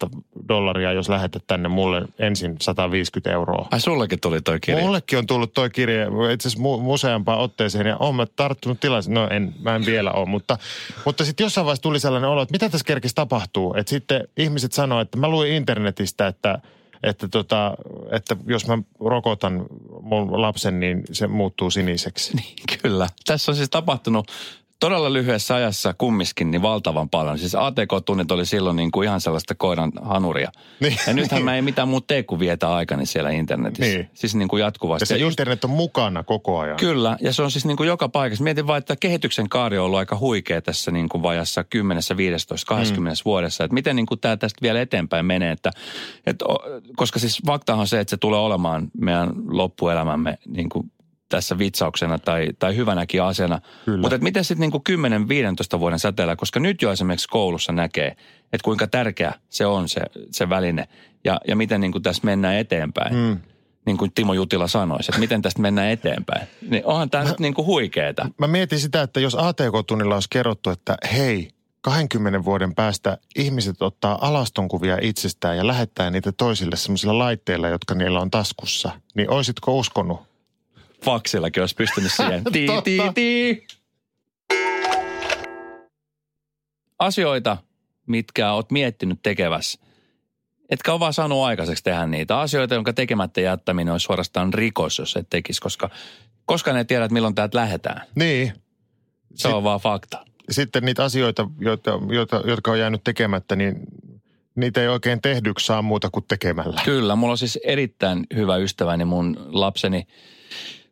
dollaria, 0.50 0.94
jos 0.94 1.10
lähetät 1.10 1.44
tänne 1.48 1.70
mulle 1.70 2.02
ensin 2.20 2.56
150 2.62 3.32
euroa. 3.32 3.68
Ai 3.72 3.80
sullekin 3.80 4.20
tuli 4.20 4.42
toi 4.42 4.60
kirje? 4.60 4.82
Mullekin 4.82 5.20
on 5.20 5.28
tullut 5.28 5.54
toi 5.54 5.70
kirje 5.70 6.08
itse 6.34 6.48
asiassa 6.48 6.64
mu- 6.64 6.94
useampaan 6.94 7.40
otteeseen 7.40 7.88
ja 7.88 7.98
olen 7.98 8.16
mä 8.16 8.26
tarttunut 8.36 8.80
tilaisuuteen. 8.80 9.24
No 9.24 9.36
en, 9.36 9.54
mä 9.60 9.76
en 9.76 9.86
vielä 9.86 10.12
ole, 10.12 10.26
mutta, 10.26 10.58
mutta 11.06 11.26
sitten 11.26 11.44
jossain 11.44 11.66
vaiheessa 11.66 11.84
tuli 11.84 12.00
sellainen 12.00 12.30
olo, 12.30 12.42
että 12.42 12.52
mitä 12.52 12.70
tässä 12.70 12.86
kerkesi 12.86 13.16
tapahtuu. 13.16 13.74
Että 13.74 13.90
sitten 13.90 14.28
ihmiset 14.38 14.74
sanoivat, 14.74 15.08
että 15.08 15.18
mä 15.18 15.30
luin 15.30 15.52
internetistä, 15.52 16.28
että– 16.28 16.60
että, 17.04 17.28
tota, 17.28 17.78
että 18.12 18.36
jos 18.48 18.68
mä 18.68 18.78
rokotan 19.00 19.66
mun 20.02 20.42
lapsen, 20.42 20.80
niin 20.80 21.04
se 21.12 21.28
muuttuu 21.28 21.72
siniseksi. 21.72 22.36
Niin, 22.36 22.56
kyllä. 22.82 23.08
Tässä 23.26 23.52
on 23.52 23.56
siis 23.56 23.70
tapahtunut 23.70 24.32
todella 24.80 25.14
lyhyessä 25.14 25.56
ajassa 25.56 25.94
kummiskin 25.98 26.52
niin 26.52 26.62
valtavan 26.62 27.10
paljon. 27.10 27.40
Siis 27.40 27.56
ATK-tunnit 27.56 28.32
oli 28.32 28.46
silloin 28.46 28.76
niin 28.76 28.92
kuin 28.92 29.06
ihan 29.06 29.22
sellaista 29.22 29.56
koiran 29.56 29.92
hanuria. 30.02 30.52
Niin. 30.80 30.98
Ja 31.08 31.14
nythän 31.14 31.44
mä 31.44 31.56
ei 31.56 31.62
mitään 31.62 31.88
muuta 31.88 32.08
tee 32.08 32.24
kuin 32.24 32.40
vietä 32.40 32.74
aikani 32.74 33.06
siellä 33.06 33.30
internetissä. 33.30 33.98
Niin. 33.98 34.10
Siis 34.14 34.36
niin 34.36 34.48
kuin 34.48 34.62
jatkuvasti. 34.62 35.04
Ja 35.04 35.06
se 35.06 35.14
ja 35.16 35.22
just, 35.22 35.40
internet 35.40 35.64
on 35.64 35.70
mukana 35.70 36.24
koko 36.24 36.60
ajan. 36.60 36.78
Kyllä, 36.78 37.18
ja 37.22 37.34
se 37.34 37.42
on 37.42 37.52
siis 37.52 37.66
niin 37.66 37.78
kuin 37.78 37.88
joka 37.88 38.10
paikassa. 38.10 38.44
Mietin 38.44 38.68
vain, 38.68 38.80
että 38.80 38.96
kehityksen 38.96 39.50
kaari 39.50 39.78
on 39.78 39.86
ollut 39.86 40.00
aika 40.00 40.18
huikea 40.18 40.62
tässä 40.62 40.92
niin 40.92 41.10
kuin 41.10 41.24
vajassa 41.24 41.64
10, 41.64 42.04
15, 42.18 42.66
20 42.68 43.22
mm. 43.22 43.26
vuodessa. 43.26 43.64
Että 43.64 43.74
miten 43.74 43.96
niin 43.96 44.06
kuin 44.06 44.20
tämä 44.20 44.38
tästä 44.38 44.62
vielä 44.62 44.82
eteenpäin 44.82 45.26
menee. 45.26 45.52
Että, 45.52 45.72
että, 46.26 46.46
koska 46.96 47.20
siis 47.20 47.40
faktahan 47.48 47.80
on 47.80 47.88
se, 47.88 48.00
että 48.00 48.10
se 48.10 48.18
tulee 48.18 48.40
olemaan 48.40 48.92
meidän 48.98 49.30
loppuelämämme 49.48 50.38
niin 50.48 50.70
kuin 50.70 50.92
tässä 51.30 51.58
vitsauksena 51.58 52.20
tai, 52.20 52.48
tai 52.60 52.76
hyvänäkin 52.76 53.24
asiana. 53.24 53.62
Mutta 54.02 54.18
miten 54.18 54.44
sitten 54.44 54.70
niin 54.88 55.06
10-15 55.76 55.80
vuoden 55.80 56.00
säteellä, 56.00 56.36
koska 56.36 56.60
nyt 56.60 56.82
jo 56.82 56.92
esimerkiksi 56.92 57.30
koulussa 57.30 57.72
näkee, 57.72 58.08
että 58.54 58.64
kuinka 58.64 58.88
tärkeä 58.88 59.34
se 59.50 59.66
on 59.66 59.90
se, 59.90 60.02
se 60.32 60.50
väline 60.50 60.88
ja, 61.24 61.42
ja 61.48 61.56
miten 61.56 61.82
niin 61.82 61.92
kuin 61.92 62.02
tässä 62.02 62.22
mennään 62.26 62.56
eteenpäin. 62.56 63.16
Mm. 63.16 63.40
niin 63.86 63.98
kuin 63.98 64.12
Timo 64.16 64.34
Jutila 64.34 64.68
sanoisi, 64.68 65.12
että 65.12 65.20
miten 65.20 65.42
tästä 65.42 65.62
mennään 65.62 65.90
eteenpäin. 65.90 66.48
Niin 66.70 66.86
onhan 66.86 67.10
tämä 67.10 67.24
nyt 67.24 67.40
niin 67.40 67.54
kuin 67.54 67.66
huikeeta. 67.66 68.30
Mä 68.38 68.48
mietin 68.48 68.80
sitä, 68.80 69.02
että 69.02 69.20
jos 69.20 69.36
ATK-tunnilla 69.36 70.14
olisi 70.14 70.30
kerrottu, 70.30 70.70
että 70.70 70.98
hei, 71.14 71.50
20 71.82 72.46
vuoden 72.46 72.76
päästä 72.76 73.18
ihmiset 73.36 73.82
ottaa 73.82 74.28
alastonkuvia 74.28 74.98
itsestään 75.02 75.58
ja 75.58 75.68
lähettää 75.68 76.10
niitä 76.10 76.32
toisille 76.32 76.76
semmoisilla 76.76 77.18
laitteilla, 77.18 77.68
jotka 77.68 77.96
niillä 77.96 78.20
on 78.20 78.32
taskussa, 78.32 78.92
niin 79.16 79.30
oisitko 79.30 79.78
uskonut? 79.78 80.29
Faksillakin 81.06 81.64
olisi 81.64 81.76
pystynyt 81.76 82.12
siihen. 82.12 82.44
Tii, 82.54 82.68
tii, 82.84 83.02
tii. 83.16 83.68
Asioita, 87.00 87.58
mitkä 88.08 88.52
oot 88.52 88.72
miettinyt 88.72 89.20
tekevässä 89.24 89.80
etkä 90.70 90.92
ole 90.92 91.00
vaan 91.00 91.14
saanut 91.14 91.44
aikaiseksi 91.44 91.84
tehdä 91.84 92.08
niitä 92.08 92.40
asioita, 92.40 92.76
jonka 92.76 92.94
tekemättä 92.94 93.42
jättäminen 93.42 93.92
olisi 93.92 94.04
suorastaan 94.04 94.54
rikos, 94.54 95.00
jos 95.00 95.16
et 95.16 95.28
tekisi, 95.30 95.62
koska 95.62 95.90
koska 96.46 96.74
ne 96.74 96.84
tiedät, 96.84 97.12
milloin 97.12 97.36
täältä 97.36 97.58
lähdetään. 97.58 98.02
Niin. 98.16 98.54
Se 99.36 99.48
Sit, 99.48 99.52
on 99.52 99.64
vaan 99.64 99.80
fakta. 99.80 100.26
Sitten 100.50 100.84
niitä 100.84 101.04
asioita, 101.04 101.50
joita, 101.60 102.00
joita, 102.10 102.42
jotka 102.46 102.72
on 102.72 102.80
jäänyt 102.80 103.04
tekemättä, 103.04 103.56
niin 103.56 103.76
niitä 104.56 104.82
ei 104.82 104.88
oikein 104.88 105.22
tehdyksi 105.22 105.66
saa 105.66 105.82
muuta 105.82 106.10
kuin 106.10 106.26
tekemällä. 106.28 106.82
Kyllä, 106.86 107.16
mulla 107.16 107.32
on 107.32 107.38
siis 107.38 107.60
erittäin 107.64 108.26
hyvä 108.36 108.58
ystäväni 108.58 109.06
mun 109.06 109.38
lapseni 109.52 110.08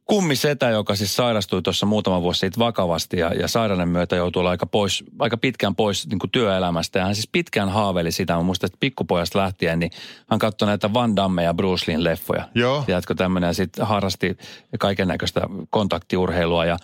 kummisetä, 0.07 0.69
joka 0.69 0.95
siis 0.95 1.15
sairastui 1.15 1.61
tuossa 1.61 1.85
muutama 1.85 2.21
vuosi 2.21 2.39
sitten 2.39 2.59
vakavasti 2.59 3.19
ja, 3.19 3.33
ja 3.33 3.47
sairauden 3.47 3.89
myötä 3.89 4.15
joutui 4.15 4.39
olla 4.39 4.49
aika, 4.49 4.65
pois, 4.65 5.03
aika 5.19 5.37
pitkään 5.37 5.75
pois 5.75 6.07
niin 6.07 6.19
kuin 6.19 6.31
työelämästä. 6.31 6.99
Ja 6.99 7.05
hän 7.05 7.15
siis 7.15 7.29
pitkään 7.31 7.69
haaveili 7.69 8.11
sitä. 8.11 8.35
Mä 8.35 8.41
muistan, 8.41 8.67
että 8.67 8.77
pikkupojasta 8.79 9.39
lähtien, 9.39 9.79
niin 9.79 9.91
hän 10.29 10.39
katsoi 10.39 10.67
näitä 10.67 10.93
Van 10.93 11.15
Damme 11.15 11.43
ja 11.43 11.53
Bruce 11.53 11.83
Leein 11.87 12.03
leffoja. 12.03 12.49
Joo. 12.55 12.83
Tiedätkö 12.85 13.15
tämmöinen 13.15 13.47
ja 13.47 13.53
sitten 13.53 13.87
harrasti 13.87 14.37
kaiken 14.79 15.07
näköistä 15.07 15.41
kontaktiurheilua 15.69 16.65
ja 16.65 16.77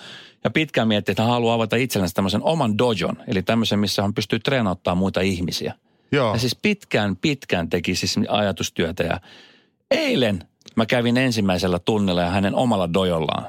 ja 0.43 0.49
pitkään 0.49 0.87
mietti, 0.87 1.11
että 1.11 1.21
hän 1.21 1.31
haluaa 1.31 1.55
avata 1.55 1.75
itsellensä 1.75 2.13
tämmöisen 2.13 2.43
oman 2.43 2.77
dojon, 2.77 3.17
eli 3.27 3.43
tämmöisen, 3.43 3.79
missä 3.79 4.01
hän 4.01 4.13
pystyy 4.13 4.39
treenauttaa 4.39 4.95
muita 4.95 5.21
ihmisiä. 5.21 5.73
Joo. 6.11 6.33
Ja 6.33 6.39
siis 6.39 6.55
pitkään, 6.55 7.15
pitkään 7.15 7.69
teki 7.69 7.95
siis 7.95 8.15
ajatustyötä 8.29 9.03
ja 9.03 9.19
eilen 9.91 10.39
Mä 10.75 10.85
kävin 10.85 11.17
ensimmäisellä 11.17 11.79
tunnilla 11.79 12.21
ja 12.21 12.29
hänen 12.29 12.55
omalla 12.55 12.93
dojollaan. 12.93 13.47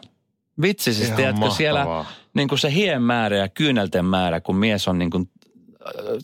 Vitsi 0.62 0.95
siis, 0.95 1.07
Ihan 1.07 1.16
tiedätkö, 1.16 1.40
mahtavaa. 1.40 1.57
siellä 1.57 2.04
niin 2.35 2.49
kuin 2.49 2.59
se 2.59 2.73
hien 2.73 3.02
määrä 3.02 3.37
ja 3.37 3.49
kyynelten 3.49 4.04
määrä, 4.04 4.40
kun 4.40 4.57
mies 4.57 4.88
on 4.88 4.99
niin 4.99 5.11
kuin 5.11 5.31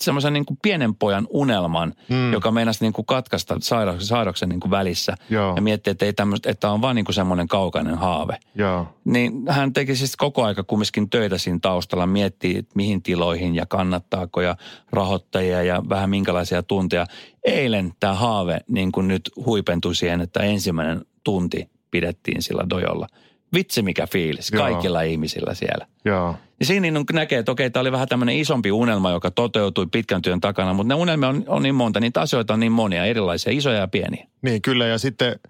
semmoisen 0.01 0.33
niin 0.33 0.45
pienen 0.63 0.95
pojan 0.95 1.27
unelman, 1.31 1.95
mm. 2.09 2.33
joka 2.33 2.51
meinasi 2.51 2.85
niin 2.85 2.93
kuin 2.93 3.07
katkaista 3.07 3.57
sairauksen, 3.61 4.07
sairauksen 4.07 4.49
niin 4.49 4.61
kuin 4.61 4.71
välissä. 4.71 5.15
Joo. 5.31 5.53
Ja 5.57 5.63
mietti, 5.63 5.91
että, 5.91 6.05
ei 6.05 6.13
tämmöistä, 6.13 6.51
että 6.51 6.71
on 6.71 6.83
vaan 6.83 6.97
niin 6.97 7.05
kuin 7.05 7.15
semmoinen 7.15 7.49
kaukainen 7.49 7.99
haave. 7.99 8.39
Joo. 8.55 8.87
Niin 9.05 9.33
hän 9.49 9.73
teki 9.73 9.97
siis 9.97 10.17
koko 10.17 10.45
aika 10.45 10.63
kumminkin 10.63 11.11
töitä 11.11 11.39
siinä 11.39 11.59
taustalla, 11.63 12.07
miettii, 12.07 12.57
että 12.57 12.73
mihin 12.75 13.03
tiloihin 13.03 13.55
ja 13.55 13.67
kannattaako 13.67 14.41
ja 14.41 14.57
rahoittajia 14.93 15.63
ja 15.63 15.83
vähän 15.89 16.11
minkälaisia 16.11 16.63
tunteja. 16.63 17.07
Eilen 17.45 17.93
tämä 18.01 18.15
haave 18.15 18.61
niin 18.69 18.93
kuin 18.93 19.09
nyt 19.09 19.31
huipentui 19.47 19.95
siihen, 19.95 20.21
että 20.21 20.41
ensimmäinen 20.41 21.05
tunti 21.25 21.71
pidettiin 21.91 22.43
sillä 22.43 22.67
dojolla– 22.71 23.07
vitsi 23.55 23.83
mikä 23.83 24.07
fiilis 24.07 24.51
Joo. 24.53 24.63
kaikilla 24.63 25.03
ihmisillä 25.03 25.55
siellä. 25.55 25.87
Joo. 26.05 26.37
Ja 26.61 26.67
siinä 26.67 26.91
niin 26.91 27.05
näkee, 27.13 27.39
että 27.39 27.53
okei, 27.53 27.71
tämä 27.71 27.81
oli 27.81 27.93
vähän 27.93 28.09
tämmöinen 28.09 28.37
isompi 28.37 28.73
unelma, 28.73 29.11
joka 29.11 29.31
toteutui 29.31 29.87
pitkän 29.87 30.23
työn 30.23 30.41
takana, 30.41 30.75
mutta 30.75 30.89
ne 30.89 31.01
unelmia 31.01 31.29
on, 31.29 31.45
on 31.47 31.63
niin 31.63 31.75
monta, 31.75 32.01
niitä 32.01 32.21
asioita 32.21 32.55
on 32.55 32.61
niin 32.61 32.73
monia, 32.73 33.05
erilaisia, 33.05 33.53
isoja 33.53 33.79
ja 33.79 33.89
pieniä. 33.89 34.27
Niin, 34.43 34.63
kyllä, 34.63 34.87
ja 34.87 34.99
sitten 34.99 35.41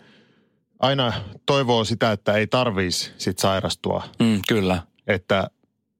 aina 0.78 1.12
toivoo 1.47 1.85
sitä, 1.85 2.12
että 2.12 2.33
ei 2.33 2.47
tarvitsisi 2.47 3.12
sit 3.19 3.38
sairastua. 3.38 4.02
Mm, 4.19 4.40
kyllä. 4.49 4.83
Että, 5.07 5.50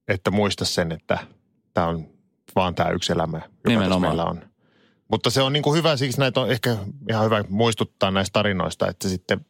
että 0.07 0.31
muista 0.31 0.65
sen, 0.65 0.91
että 0.91 1.17
tämä 1.73 1.87
on 1.87 2.07
vaan 2.55 2.75
tämä 2.75 2.89
yksi 2.89 3.13
elämä, 3.13 3.37
joka 3.37 3.49
Nimenomaan. 3.67 4.01
meillä 4.01 4.25
on. 4.25 4.51
Mutta 5.11 5.29
se 5.29 5.41
on 5.41 5.53
niin 5.53 5.63
kuin 5.63 5.77
hyvä, 5.77 5.97
siksi 5.97 6.19
näitä 6.19 6.39
on 6.39 6.51
ehkä 6.51 6.77
ihan 7.09 7.25
hyvä 7.25 7.43
muistuttaa 7.49 8.11
näistä 8.11 8.33
tarinoista, 8.33 8.87
että 8.87 9.09
sitten 9.09 9.45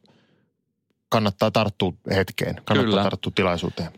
kannattaa 1.12 1.52
tarttua 1.52 1.94
hetkeen, 2.16 2.56
kannattaa 2.56 2.84
Kyllä. 2.84 3.04
tarttua 3.04 3.32
tilaisuuteen. 3.36 3.90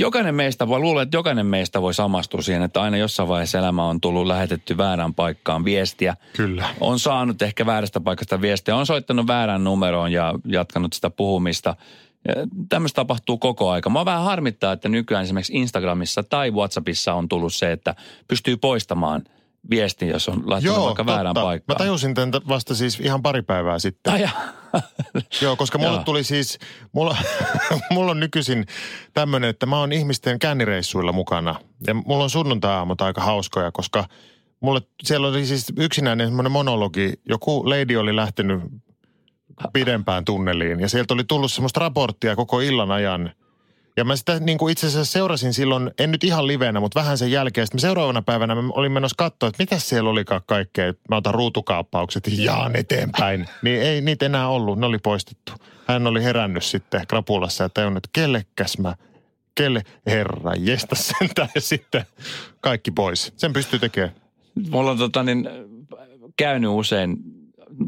Jokainen 0.00 0.34
meistä 0.34 0.68
voi, 0.68 0.80
luulen, 0.80 1.02
että 1.02 1.16
jokainen 1.16 1.46
meistä 1.46 1.82
voi 1.82 1.94
samastua 1.94 2.42
siihen, 2.42 2.62
että 2.62 2.82
aina 2.82 2.96
jossain 2.96 3.28
vaiheessa 3.28 3.58
elämä 3.58 3.84
on 3.84 4.00
tullut 4.00 4.26
lähetetty 4.26 4.76
väärään 4.76 5.14
paikkaan 5.14 5.64
viestiä. 5.64 6.16
Kyllä. 6.36 6.68
On 6.80 6.98
saanut 6.98 7.42
ehkä 7.42 7.66
väärästä 7.66 8.00
paikasta 8.00 8.40
viestiä, 8.40 8.76
on 8.76 8.86
soittanut 8.86 9.26
väärään 9.26 9.64
numeroon 9.64 10.12
ja 10.12 10.34
jatkanut 10.44 10.92
sitä 10.92 11.10
puhumista. 11.10 11.76
Tämmöistä 12.68 12.96
tapahtuu 12.96 13.38
koko 13.38 13.70
aika. 13.70 13.90
Mä 13.90 14.04
vähän 14.04 14.24
harmittaa, 14.24 14.72
että 14.72 14.88
nykyään 14.88 15.24
esimerkiksi 15.24 15.56
Instagramissa 15.56 16.22
tai 16.22 16.50
WhatsAppissa 16.50 17.14
on 17.14 17.28
tullut 17.28 17.54
se, 17.54 17.72
että 17.72 17.94
pystyy 18.28 18.56
poistamaan– 18.56 19.22
viesti, 19.70 20.08
jos 20.08 20.28
on 20.28 20.42
laittanut 20.46 20.76
Joo, 20.76 20.86
vaikka 20.86 21.02
totta. 21.02 21.12
väärään 21.12 21.34
paikkaan. 21.34 21.74
Mä 21.74 21.78
tajusin 21.78 22.14
tämän 22.14 22.32
vasta 22.48 22.74
siis 22.74 23.00
ihan 23.00 23.22
pari 23.22 23.42
päivää 23.42 23.78
sitten. 23.78 24.12
Ai 24.12 24.28
Joo, 25.42 25.56
koska 25.56 25.78
mulla 25.78 26.02
tuli 26.02 26.24
siis, 26.24 26.58
mulla, 26.92 27.16
mulla 27.90 28.10
on 28.10 28.20
nykyisin 28.20 28.66
tämmöinen, 29.14 29.50
että 29.50 29.66
mä 29.66 29.78
oon 29.78 29.92
ihmisten 29.92 30.38
kännireissuilla 30.38 31.12
mukana. 31.12 31.54
Ja 31.86 31.94
mulla 31.94 32.24
on 32.24 32.30
sunnuntai-aamut 32.30 33.00
aika 33.00 33.20
hauskoja, 33.20 33.72
koska 33.72 34.04
mulle 34.60 34.80
siellä 35.02 35.28
oli 35.28 35.46
siis 35.46 35.72
yksinäinen 35.76 36.26
semmoinen 36.26 36.52
monologi. 36.52 37.12
Joku 37.28 37.70
lady 37.70 37.96
oli 37.96 38.16
lähtenyt 38.16 38.60
pidempään 39.72 40.24
tunneliin 40.24 40.80
ja 40.80 40.88
sieltä 40.88 41.14
oli 41.14 41.24
tullut 41.24 41.52
semmoista 41.52 41.80
raporttia 41.80 42.36
koko 42.36 42.60
illan 42.60 42.90
ajan– 42.90 43.30
ja 43.98 44.04
mä 44.04 44.16
sitä 44.16 44.40
niin 44.40 44.58
kuin 44.58 44.72
itse 44.72 44.86
asiassa 44.86 45.12
seurasin 45.12 45.54
silloin, 45.54 45.90
en 45.98 46.10
nyt 46.10 46.24
ihan 46.24 46.46
livenä, 46.46 46.80
mutta 46.80 47.00
vähän 47.00 47.18
sen 47.18 47.30
jälkeen. 47.30 47.66
Sitten 47.66 47.80
seuraavana 47.80 48.22
päivänä 48.22 48.54
mä 48.54 48.62
olin 48.72 48.92
menossa 48.92 49.14
katsoa, 49.18 49.48
että 49.48 49.62
mitä 49.62 49.78
siellä 49.78 50.10
olikaan 50.10 50.40
kaikkea. 50.46 50.92
Mä 51.08 51.16
otan 51.16 51.34
ruutukaappaukset 51.34 52.26
ja 52.26 52.44
jaan 52.44 52.76
eteenpäin. 52.76 53.46
Niin 53.62 53.82
ei 53.82 54.00
niitä 54.00 54.26
enää 54.26 54.48
ollut, 54.48 54.78
ne 54.78 54.86
oli 54.86 54.98
poistettu. 54.98 55.52
Hän 55.86 56.06
oli 56.06 56.24
herännyt 56.24 56.64
sitten 56.64 57.06
krapulassa 57.06 57.64
ja 57.64 57.68
tajunnut, 57.68 58.06
että 58.06 58.20
kellekäs 58.20 58.78
mä, 58.78 58.94
kelle, 59.54 59.82
herra, 60.06 60.52
jestä 60.58 60.96
sentään 61.18 61.48
ja 61.54 61.60
sitten 61.60 62.04
kaikki 62.60 62.90
pois. 62.90 63.32
Sen 63.36 63.52
pystyy 63.52 63.78
tekemään. 63.78 64.14
Mulla 64.70 64.90
on 64.90 64.98
tota 64.98 65.22
niin, 65.22 65.48
käynyt 66.36 66.70
usein 66.70 67.16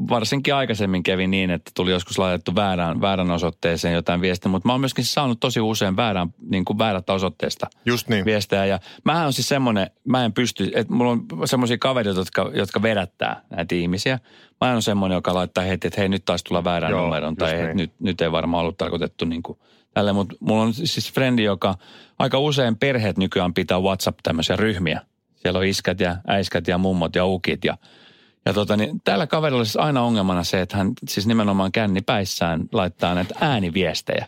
varsinkin 0.08 0.54
aikaisemmin 0.54 1.02
kävi 1.02 1.26
niin, 1.26 1.50
että 1.50 1.70
tuli 1.74 1.90
joskus 1.90 2.18
laitettu 2.18 2.54
väärään, 2.54 3.00
väärän 3.00 3.30
osoitteeseen 3.30 3.94
jotain 3.94 4.20
viestiä, 4.20 4.50
mutta 4.50 4.68
mä 4.68 4.72
oon 4.72 4.80
myöskin 4.80 5.04
saanut 5.04 5.40
tosi 5.40 5.60
usein 5.60 5.96
väärän, 5.96 6.28
niin 6.50 6.64
kuin 6.64 6.78
väärästä 6.78 7.12
osoitteesta 7.12 7.66
Just 7.86 8.08
niin. 8.08 8.24
viestejä. 8.24 8.66
Ja 8.66 8.78
mä 9.04 9.26
on 9.26 9.32
siis 9.32 9.48
semmoinen, 9.48 9.90
mä 10.04 10.24
en 10.24 10.32
pysty, 10.32 10.70
että 10.74 10.92
mulla 10.92 11.10
on 11.10 11.26
semmoisia 11.44 11.78
kavereita, 11.78 12.20
jotka, 12.20 12.50
jotka 12.54 12.82
vedättää 12.82 13.42
näitä 13.50 13.74
ihmisiä. 13.74 14.18
Mä 14.60 14.72
en 14.72 14.82
semmoinen, 14.82 15.16
joka 15.16 15.34
laittaa 15.34 15.64
heti, 15.64 15.86
että 15.86 16.00
hei 16.00 16.08
nyt 16.08 16.24
taisi 16.24 16.44
tulla 16.44 16.64
väärän 16.64 16.90
Joo, 16.90 17.02
numeron 17.02 17.36
tai 17.36 17.54
niin. 17.54 17.76
nyt, 17.76 17.92
nyt 18.00 18.20
ei 18.20 18.32
varmaan 18.32 18.60
ollut 18.60 18.78
tarkoitettu 18.78 19.24
niin 19.24 19.42
kuin 19.42 19.58
tälle. 19.94 20.12
Mutta 20.12 20.36
mulla 20.40 20.62
on 20.62 20.74
siis 20.74 21.12
frendi, 21.12 21.42
joka 21.42 21.74
aika 22.18 22.38
usein 22.38 22.76
perheet 22.76 23.18
nykyään 23.18 23.54
pitää 23.54 23.80
WhatsApp 23.80 24.18
tämmöisiä 24.22 24.56
ryhmiä. 24.56 25.00
Siellä 25.36 25.58
on 25.58 25.64
iskät 25.64 26.00
ja 26.00 26.16
äiskät 26.26 26.68
ja 26.68 26.78
mummot 26.78 27.14
ja 27.14 27.26
ukit 27.26 27.64
ja– 27.64 27.76
ja 28.46 28.52
tota, 28.52 28.76
niin 28.76 29.00
tällä 29.04 29.26
kaverilla 29.26 29.60
olisi 29.60 29.78
aina 29.78 30.02
ongelmana 30.02 30.44
se, 30.44 30.60
että 30.60 30.76
hän 30.76 30.92
siis 31.08 31.26
nimenomaan 31.26 31.72
kännipäissään 31.72 32.64
laittaa 32.72 33.14
näitä 33.14 33.34
ääniviestejä. 33.40 34.26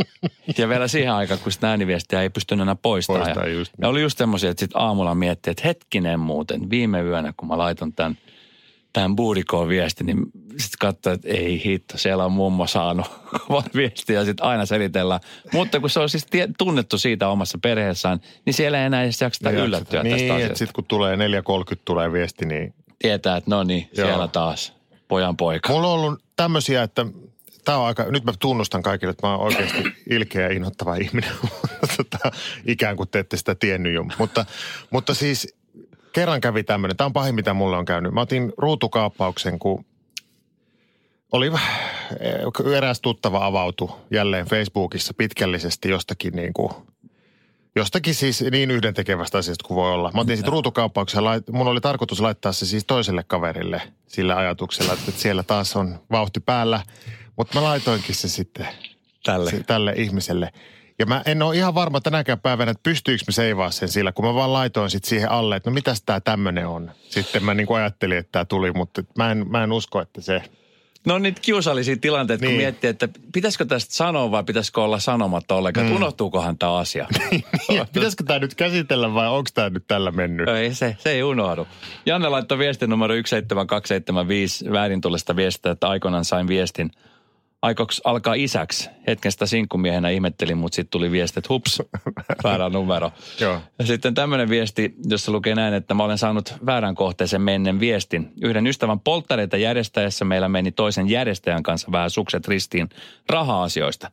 ja 0.58 0.68
vielä 0.68 0.88
siihen 0.88 1.12
aikaan, 1.12 1.40
kun 1.40 1.52
sitä 1.52 1.70
ääniviestejä 1.70 2.22
ei 2.22 2.30
pystynyt 2.30 2.62
enää 2.62 2.74
poistamaan. 2.74 3.24
Poistaa 3.24 3.46
ja, 3.46 3.52
just 3.52 3.72
ja 3.80 3.88
oli 3.88 4.02
just 4.02 4.18
semmoisia, 4.18 4.50
että 4.50 4.60
sitten 4.60 4.80
aamulla 4.80 5.14
miettii, 5.14 5.50
että 5.50 5.62
hetkinen 5.64 6.20
muuten, 6.20 6.70
viime 6.70 7.02
yönä 7.02 7.34
kun 7.36 7.48
mä 7.48 7.58
laitan 7.58 7.92
tämän, 7.92 8.18
tämän 8.92 9.16
buudikoon 9.16 9.68
viesti, 9.68 10.04
niin 10.04 10.18
sitten 10.50 10.78
katsoo, 10.80 11.12
että 11.12 11.28
ei 11.28 11.62
hitto, 11.64 11.98
siellä 11.98 12.24
on 12.24 12.32
mummo 12.32 12.66
saanut 12.66 13.06
viestiä 13.76 14.18
ja 14.18 14.24
sitten 14.24 14.46
aina 14.46 14.66
selitellään. 14.66 15.20
Mutta 15.52 15.80
kun 15.80 15.90
se 15.90 16.00
on 16.00 16.08
siis 16.08 16.26
tie, 16.26 16.48
tunnettu 16.58 16.98
siitä 16.98 17.28
omassa 17.28 17.58
perheessään, 17.62 18.20
niin 18.46 18.54
siellä 18.54 18.78
ei 18.78 18.84
enää 18.84 19.02
edes 19.02 19.20
jakseta 19.20 19.50
yllättyä 19.50 20.02
niin, 20.02 20.16
tästä 20.16 20.34
asiasta. 20.34 20.58
sitten 20.58 20.74
kun 20.74 20.84
tulee 20.84 21.16
4.30 21.16 21.20
tulee 21.84 22.12
viesti, 22.12 22.46
niin 22.46 22.74
tietää, 22.98 23.36
että 23.36 23.50
no 23.50 23.62
niin, 23.62 23.88
siellä 23.92 24.28
taas 24.28 24.72
pojan 25.08 25.36
poika. 25.36 25.72
Mulla 25.72 25.88
on 25.88 26.00
ollut 26.00 26.22
tämmöisiä, 26.36 26.82
että 26.82 27.06
tämä 27.64 27.78
on 27.78 27.86
aika, 27.86 28.04
nyt 28.04 28.24
mä 28.24 28.32
tunnustan 28.38 28.82
kaikille, 28.82 29.10
että 29.10 29.26
mä 29.26 29.34
oon 29.34 29.44
oikeasti 29.44 29.82
ilkeä 30.10 30.42
ja 30.42 30.54
inhottava 30.54 30.94
ihminen. 30.94 31.30
tota, 31.96 32.30
ikään 32.66 32.96
kuin 32.96 33.08
te 33.08 33.18
ette 33.18 33.36
sitä 33.36 33.54
tiennyt 33.54 33.94
jo. 33.94 34.04
Mutta, 34.18 34.46
mutta 34.90 35.14
siis 35.14 35.56
kerran 36.12 36.40
kävi 36.40 36.62
tämmöinen, 36.62 36.96
tämä 36.96 37.06
on 37.06 37.12
pahin 37.12 37.34
mitä 37.34 37.54
mulle 37.54 37.76
on 37.76 37.84
käynyt. 37.84 38.12
Mä 38.12 38.20
otin 38.20 38.52
ruutukaappauksen, 38.56 39.58
kun 39.58 39.84
oli 41.32 41.52
eräs 42.76 43.00
tuttava 43.00 43.46
avautu 43.46 43.90
jälleen 44.10 44.46
Facebookissa 44.46 45.14
pitkällisesti 45.14 45.88
jostakin 45.88 46.32
niin 46.32 46.52
kuin 46.52 46.72
Jostakin 47.76 48.14
siis 48.14 48.44
niin 48.50 48.70
yhdentekevästä 48.70 49.38
asiasta 49.38 49.68
kuin 49.68 49.76
voi 49.76 49.92
olla. 49.92 50.10
Mä 50.14 50.20
otin 50.20 50.36
sitten 50.36 50.52
ruutukauppauksen 50.52 51.22
mun 51.52 51.68
oli 51.68 51.80
tarkoitus 51.80 52.20
laittaa 52.20 52.52
se 52.52 52.66
siis 52.66 52.84
toiselle 52.84 53.24
kaverille 53.26 53.82
sillä 54.06 54.36
ajatuksella, 54.36 54.92
että 54.92 55.10
siellä 55.10 55.42
taas 55.42 55.76
on 55.76 55.98
vauhti 56.10 56.40
päällä. 56.40 56.80
Mutta 57.36 57.58
mä 57.58 57.64
laitoinkin 57.64 58.14
se 58.14 58.28
sitten 58.28 58.68
tälle, 59.24 59.50
se, 59.50 59.62
tälle 59.62 59.92
ihmiselle. 59.96 60.52
Ja 60.98 61.06
mä 61.06 61.22
en 61.26 61.42
ole 61.42 61.56
ihan 61.56 61.74
varma 61.74 62.00
tänäkään 62.00 62.40
päivänä, 62.40 62.70
että 62.70 62.82
pystyykö 62.82 63.24
me 63.26 63.32
seivaa 63.32 63.70
sen 63.70 63.88
sillä, 63.88 64.12
kun 64.12 64.24
mä 64.24 64.34
vaan 64.34 64.52
laitoin 64.52 64.90
sitten 64.90 65.08
siihen 65.08 65.30
alle, 65.30 65.56
että 65.56 65.70
no 65.70 65.74
mitäs 65.74 66.02
tämä 66.02 66.20
tämmöinen 66.20 66.66
on. 66.66 66.90
Sitten 67.08 67.44
mä 67.44 67.54
niin 67.54 67.74
ajattelin, 67.76 68.18
että 68.18 68.32
tämä 68.32 68.44
tuli, 68.44 68.72
mutta 68.72 69.02
mä 69.18 69.30
en, 69.30 69.46
mä 69.50 69.64
en 69.64 69.72
usko, 69.72 70.00
että 70.00 70.20
se 70.20 70.42
No 71.06 71.18
niitä 71.18 71.40
kiusallisia 71.40 71.96
tilanteita, 72.00 72.44
niin. 72.44 72.52
kun 72.52 72.56
miettii, 72.56 72.90
että 72.90 73.08
pitäisikö 73.32 73.64
tästä 73.64 73.94
sanoa 73.94 74.30
vai 74.30 74.44
pitäisikö 74.44 74.82
olla 74.82 74.98
sanomatta 74.98 75.54
ollenkaan, 75.54 75.86
mm. 75.86 75.96
unohtuukohan 75.96 76.58
tämä 76.58 76.76
asia. 76.76 77.06
Niin, 77.68 77.86
pitäisikö 77.92 78.24
tämä 78.24 78.38
nyt 78.38 78.54
käsitellä 78.54 79.14
vai 79.14 79.28
onko 79.28 79.50
tämä 79.54 79.70
nyt 79.70 79.84
tällä 79.86 80.10
mennyt? 80.10 80.48
Ei, 80.48 80.74
se, 80.74 80.96
se 80.98 81.10
ei 81.10 81.22
unohdu. 81.22 81.66
Janne 82.06 82.28
laittoi 82.28 82.58
viestin 82.58 82.90
numero 82.90 83.14
17275 83.14 84.72
väärin 84.72 85.00
tullesta 85.00 85.36
viestiä, 85.36 85.72
että 85.72 85.88
aikoinaan 85.88 86.24
sain 86.24 86.48
viestin– 86.48 86.90
aikoksi 87.64 88.02
alkaa 88.04 88.34
isäksi. 88.34 88.90
Hetken 89.06 89.32
sitä 89.32 89.46
sinkkumiehenä 89.46 90.08
ihmettelin, 90.08 90.58
mutta 90.58 90.76
sitten 90.76 90.90
tuli 90.90 91.10
viesti, 91.10 91.40
että 91.40 91.48
hups, 91.48 91.82
väärä 92.44 92.68
numero. 92.68 93.12
Joo. 93.40 93.60
Ja 93.78 93.86
sitten 93.86 94.14
tämmöinen 94.14 94.48
viesti, 94.48 94.94
jossa 95.04 95.32
lukee 95.32 95.54
näin, 95.54 95.74
että 95.74 95.94
mä 95.94 96.04
olen 96.04 96.18
saanut 96.18 96.54
väärän 96.66 96.94
kohteeseen 96.94 97.42
mennen 97.42 97.80
viestin. 97.80 98.32
Yhden 98.42 98.66
ystävän 98.66 99.00
polttareita 99.00 99.56
järjestäessä 99.56 100.24
meillä 100.24 100.48
meni 100.48 100.72
toisen 100.72 101.08
järjestäjän 101.08 101.62
kanssa 101.62 101.92
vähän 101.92 102.10
sukset 102.10 102.48
ristiin 102.48 102.88
raha-asioista. 103.28 104.10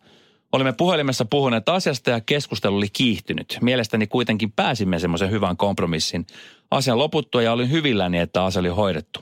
Olimme 0.52 0.74
puhelimessa 0.74 1.26
puhuneet 1.26 1.70
asiasta 1.70 2.10
ja 2.10 2.22
keskustelu 2.22 2.78
oli 2.78 2.90
kiihtynyt. 2.94 3.58
Mielestäni 3.62 4.08
kuitenkin 4.08 4.52
pääsimme 4.52 5.00
semmoisen 5.00 5.32
hyvän 5.32 5.58
kompromissin 5.58 6.28
asian 6.72 6.98
loputtua 6.98 7.42
ja 7.42 7.52
olin 7.52 7.72
hyvilläni, 7.72 8.20
että 8.20 8.44
asia 8.44 8.60
oli 8.60 8.70
hoidettu. 8.70 9.20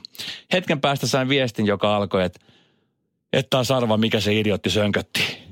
Hetken 0.52 0.80
päästä 0.80 1.06
sain 1.06 1.28
viestin, 1.28 1.66
joka 1.66 1.96
alkoi, 1.96 2.24
että 2.24 2.40
että 3.32 3.50
taas 3.50 3.70
arva, 3.70 3.96
mikä 3.96 4.20
se 4.20 4.38
idiootti 4.38 4.70
sönkötti. 4.70 5.50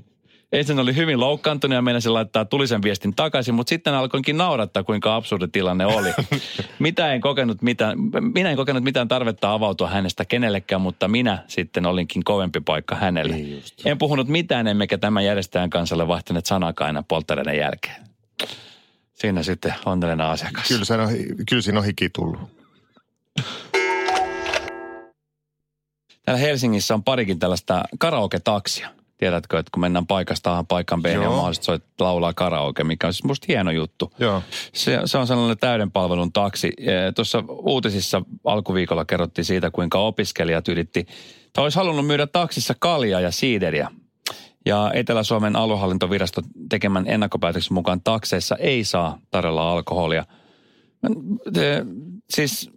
Ensin 0.53 0.79
oli 0.79 0.97
hyvin 0.97 1.21
loukkaantunut 1.21 1.75
ja 1.75 1.83
meinasi 1.83 2.09
laittaa 2.09 2.45
tulisen 2.45 2.83
viestin 2.83 3.15
takaisin, 3.15 3.55
mutta 3.55 3.69
sitten 3.69 3.95
alkoinkin 3.95 4.37
naurattaa, 4.37 4.83
kuinka 4.85 5.17
absurdi 5.17 5.49
tilanne 5.49 5.87
oli. 5.87 6.09
Mitä 6.79 7.13
en 7.13 7.21
kokenut 7.21 7.63
mitään, 7.63 7.99
minä 8.35 8.51
en 8.51 8.57
kokenut 8.57 8.85
mitään 8.85 9.09
tarvetta 9.09 9.53
avautua 9.53 9.89
hänestä 9.89 10.25
kenellekään, 10.25 10.81
mutta 10.81 11.09
minä 11.09 11.45
sitten 11.47 11.87
olinkin 11.87 12.25
kovempi 12.25 12.61
paikka 12.61 12.95
hänelle. 12.95 13.35
Niin 13.35 13.63
en 13.85 13.99
puhunut 13.99 14.29
mitään, 14.29 14.67
emmekä 14.67 14.99
tämän 14.99 15.25
järjestäjän 15.25 15.71
kanssa 15.71 15.95
ole 15.95 16.09
vaihtaneet 16.09 16.47
sanakaan 16.47 16.87
aina 16.87 17.03
polttareiden 17.03 17.59
jälkeen. 17.59 17.97
Siinä 19.15 19.43
sitten 19.43 19.75
onnellinen 19.87 20.27
asiakas. 20.27 20.69
Kyllä, 20.69 21.03
on, 21.03 21.09
kyllä 21.49 21.63
siinä 21.63 21.79
on 21.79 21.85
hiki 21.85 22.11
tullut. 22.11 22.41
Täällä 26.29 26.41
Helsingissä 26.41 26.95
on 26.95 27.05
parikin 27.05 27.39
tällaista 27.39 27.83
karaoke-taksia. 27.99 28.89
Tiedätkö, 29.19 29.59
että 29.59 29.71
kun 29.75 29.81
mennään 29.81 30.07
paikasta 30.07 30.59
A 30.59 30.65
paikan 30.65 31.03
B, 31.03 31.07
niin 31.07 31.19
on 31.21 31.35
mahdollista 31.35 31.65
soit 31.65 31.83
laulaa 32.01 32.35
karaoke, 32.35 32.85
mikä 32.85 33.07
on 33.07 33.13
siis 33.13 33.25
musta 33.25 33.45
hieno 33.49 33.71
juttu. 33.71 34.13
Joo. 34.19 34.43
Se, 34.73 35.01
se 35.05 35.19
on 35.19 35.27
sellainen 35.27 35.59
täyden 35.59 35.91
palvelun 35.91 36.33
taksi. 36.33 36.73
Tuossa 37.15 37.45
uutisissa 37.49 38.23
alkuviikolla 38.45 39.05
kerrottiin 39.05 39.45
siitä, 39.45 39.71
kuinka 39.71 39.99
opiskelijat 39.99 40.69
yritti, 40.69 41.07
tai 41.53 41.65
olisi 41.65 41.79
halunnut 41.79 42.07
myydä 42.07 42.27
taksissa 42.27 42.75
kaljaa 42.79 43.21
ja 43.21 43.31
siideriä. 43.31 43.91
Ja 44.67 44.91
Etelä-Suomen 44.95 45.57
aluehallintovirasto 45.57 46.41
tekemän 46.69 47.05
ennakkopäätöksen 47.07 47.75
mukaan 47.75 48.01
takseissa 48.01 48.57
ei 48.57 48.85
saa 48.85 49.19
tarjolla 49.31 49.73
alkoholia. 49.73 50.25
Siis 52.31 52.71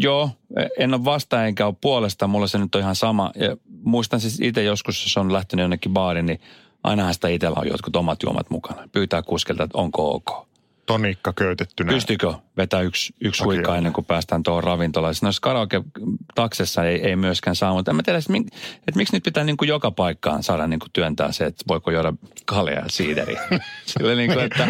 Joo, 0.00 0.30
en 0.78 0.94
ole 0.94 1.04
vasta 1.04 1.46
enkä 1.46 1.66
ole 1.66 1.74
puolesta. 1.80 2.26
Mulla 2.26 2.46
se 2.46 2.58
nyt 2.58 2.74
on 2.74 2.80
ihan 2.80 2.96
sama. 2.96 3.32
Ja 3.34 3.56
muistan 3.84 4.20
siis 4.20 4.40
itse 4.40 4.62
joskus, 4.62 5.04
jos 5.04 5.16
on 5.16 5.32
lähtenyt 5.32 5.62
jonnekin 5.62 5.92
baariin, 5.92 6.26
niin 6.26 6.40
ainahan 6.84 7.14
sitä 7.14 7.28
itsellä 7.28 7.60
on 7.60 7.68
jotkut 7.68 7.96
omat 7.96 8.22
juomat 8.22 8.50
mukana. 8.50 8.88
Pyytää 8.92 9.22
kuskelta, 9.22 9.64
että 9.64 9.78
onko 9.78 10.14
ok. 10.14 10.48
Tonikka 10.86 11.32
köytettynä. 11.32 11.92
Pystykö 11.92 12.34
vetää 12.56 12.80
yksi, 12.80 13.14
yksi 13.20 13.44
huikka 13.44 13.76
ennen 13.76 13.92
kuin 13.92 14.04
päästään 14.04 14.42
tuohon 14.42 14.64
ravintolaan. 14.64 15.14
No 15.22 15.30
karaoke 15.42 15.82
taksessa 16.34 16.84
ei, 16.84 17.08
ei 17.08 17.16
myöskään 17.16 17.56
saa, 17.56 17.72
mutta 17.72 17.90
en 17.90 17.96
mä 17.96 18.02
tiedä, 18.02 18.18
että, 18.18 18.32
että 18.88 18.96
miksi 18.96 19.16
nyt 19.16 19.22
pitää 19.22 19.44
niin 19.44 19.56
kuin 19.56 19.68
joka 19.68 19.90
paikkaan 19.90 20.42
saada 20.42 20.66
niin 20.66 20.80
kuin 20.80 20.90
työntää 20.92 21.32
se, 21.32 21.44
että 21.44 21.64
voiko 21.68 21.90
juoda 21.90 22.12
kalja 22.44 22.74
ja 22.74 22.84
siideriä. 22.88 23.42
Sille 23.86 24.14
niin 24.14 24.32
kuin, 24.32 24.44
että 24.44 24.68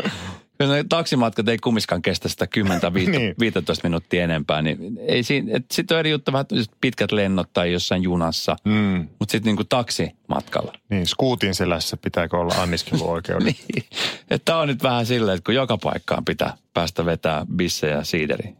Ne 0.59 0.85
taksimatkat 0.89 1.49
ei 1.49 1.59
kummiskaan 1.59 2.03
kestä 2.03 2.29
sitä 2.29 2.47
10 2.47 2.81
niin. 2.95 3.35
15 3.41 3.89
minuuttia 3.89 4.25
enempää, 4.25 4.63
niin 4.63 4.99
ei 5.07 5.23
siinä, 5.23 5.61
sitten 5.71 5.95
on 5.95 5.99
eri 5.99 6.11
juttu 6.11 6.33
vähän 6.33 6.47
pitkät 6.81 7.13
lennot 7.13 7.53
tai 7.53 7.73
jossain 7.73 8.03
junassa, 8.03 8.57
mm. 8.65 9.09
mutta 9.19 9.33
sitten 9.33 9.51
niinku 9.51 9.65
taksimatkalla. 9.65 10.73
Niin, 10.89 11.07
skuutin 11.07 11.55
selässä 11.55 11.97
pitääkö 11.97 12.37
olla 12.37 12.55
anniskeluoikeudet? 12.55 13.45
niin, 13.75 13.85
että 14.31 14.57
on 14.57 14.69
nyt 14.69 14.83
vähän 14.83 15.07
silleen, 15.07 15.37
että 15.37 15.45
kun 15.45 15.55
joka 15.55 15.79
paikkaan 15.79 16.25
pitää 16.25 16.57
päästä 16.75 17.05
vetää 17.05 17.47
bissejä 17.57 17.97
ja 17.97 18.05
siideri. 18.05 18.55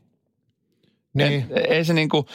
Niin. 1.15 1.47
Et, 1.51 1.65
ei 1.69 1.85
se 1.85 1.93
niinku, 1.93 2.27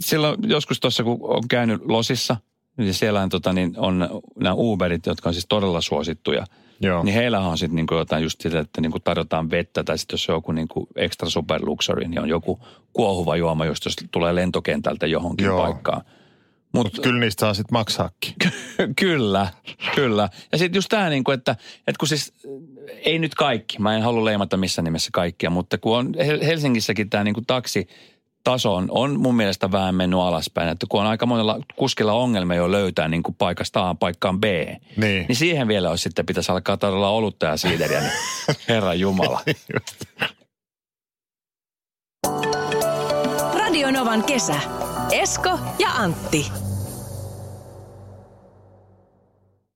silloin 0.00 0.36
joskus 0.48 0.80
tuossa 0.80 1.04
kun 1.04 1.18
on 1.22 1.48
käynyt 1.48 1.80
losissa, 1.84 2.36
niin 2.76 2.94
siellä 2.94 3.22
on, 3.22 3.28
tota, 3.28 3.52
niin 3.52 3.74
on 3.76 4.22
nämä 4.40 4.54
Uberit, 4.54 5.06
jotka 5.06 5.28
on 5.28 5.34
siis 5.34 5.46
todella 5.48 5.80
suosittuja– 5.80 6.46
Joo. 6.80 7.02
Niin 7.02 7.14
heillä 7.14 7.40
on 7.40 7.58
sitten 7.58 7.76
niinku 7.76 7.94
jotain 7.94 8.22
just 8.22 8.40
sitä, 8.40 8.58
että 8.58 8.80
niinku 8.80 9.00
tarjotaan 9.00 9.50
vettä 9.50 9.84
tai 9.84 9.98
sitten 9.98 10.14
jos 10.14 10.28
on 10.28 10.34
joku 10.34 10.52
niinku 10.52 10.88
extra 10.96 11.30
super 11.30 11.60
luxury, 11.64 12.08
niin 12.08 12.20
on 12.20 12.28
joku 12.28 12.60
kuohuva 12.92 13.36
juoma, 13.36 13.64
just 13.64 13.84
jos 13.84 13.96
tulee 14.10 14.34
lentokentältä 14.34 15.06
johonkin 15.06 15.46
Joo. 15.46 15.62
paikkaan. 15.62 16.02
Mutta 16.72 16.96
Mut 16.96 17.04
kyllä 17.04 17.20
niistä 17.20 17.40
saa 17.40 17.54
sitten 17.54 17.72
maksaakin. 17.72 18.34
kyllä, 19.00 19.46
kyllä. 19.94 20.28
Ja 20.52 20.58
sitten 20.58 20.78
just 20.78 20.88
tämä, 20.88 21.10
niinku, 21.10 21.30
että, 21.30 21.56
että 21.78 21.98
kun 21.98 22.08
siis 22.08 22.32
ei 23.04 23.18
nyt 23.18 23.34
kaikki, 23.34 23.78
mä 23.78 23.96
en 23.96 24.02
halua 24.02 24.24
leimata 24.24 24.56
missään 24.56 24.84
nimessä 24.84 25.10
kaikkia, 25.12 25.50
mutta 25.50 25.78
kun 25.78 25.98
on 25.98 26.14
Helsingissäkin 26.46 27.10
tämä 27.10 27.24
niinku 27.24 27.42
taksi 27.46 27.88
taso 28.46 28.74
on, 28.74 28.86
on 28.90 29.20
mun 29.20 29.34
mielestä 29.34 29.72
vähän 29.72 29.94
mennyt 29.94 30.20
alaspäin. 30.20 30.68
Että 30.68 30.86
kun 30.88 31.00
on 31.00 31.06
aika 31.06 31.26
monella 31.26 31.58
kuskilla 31.76 32.12
ongelmia 32.12 32.56
jo 32.56 32.70
löytää 32.70 33.08
niin 33.08 33.22
kuin 33.22 33.34
paikasta 33.34 33.88
A 33.88 33.94
paikkaan 33.94 34.40
B, 34.40 34.44
niin. 34.44 35.26
niin 35.28 35.36
siihen 35.36 35.68
vielä 35.68 35.90
olisi 35.90 36.02
sitten 36.02 36.26
pitäisi 36.26 36.52
alkaa 36.52 36.76
todella 36.76 37.08
olutta 37.08 37.46
ja 37.46 37.56
siideriä, 37.56 38.00
niin 38.00 38.12
Herran 38.68 39.00
Jumala. 39.00 39.40
Radio 43.54 43.90
Novan 43.90 44.24
kesä. 44.24 44.60
Esko 45.12 45.58
ja 45.78 45.88
Antti. 45.88 46.65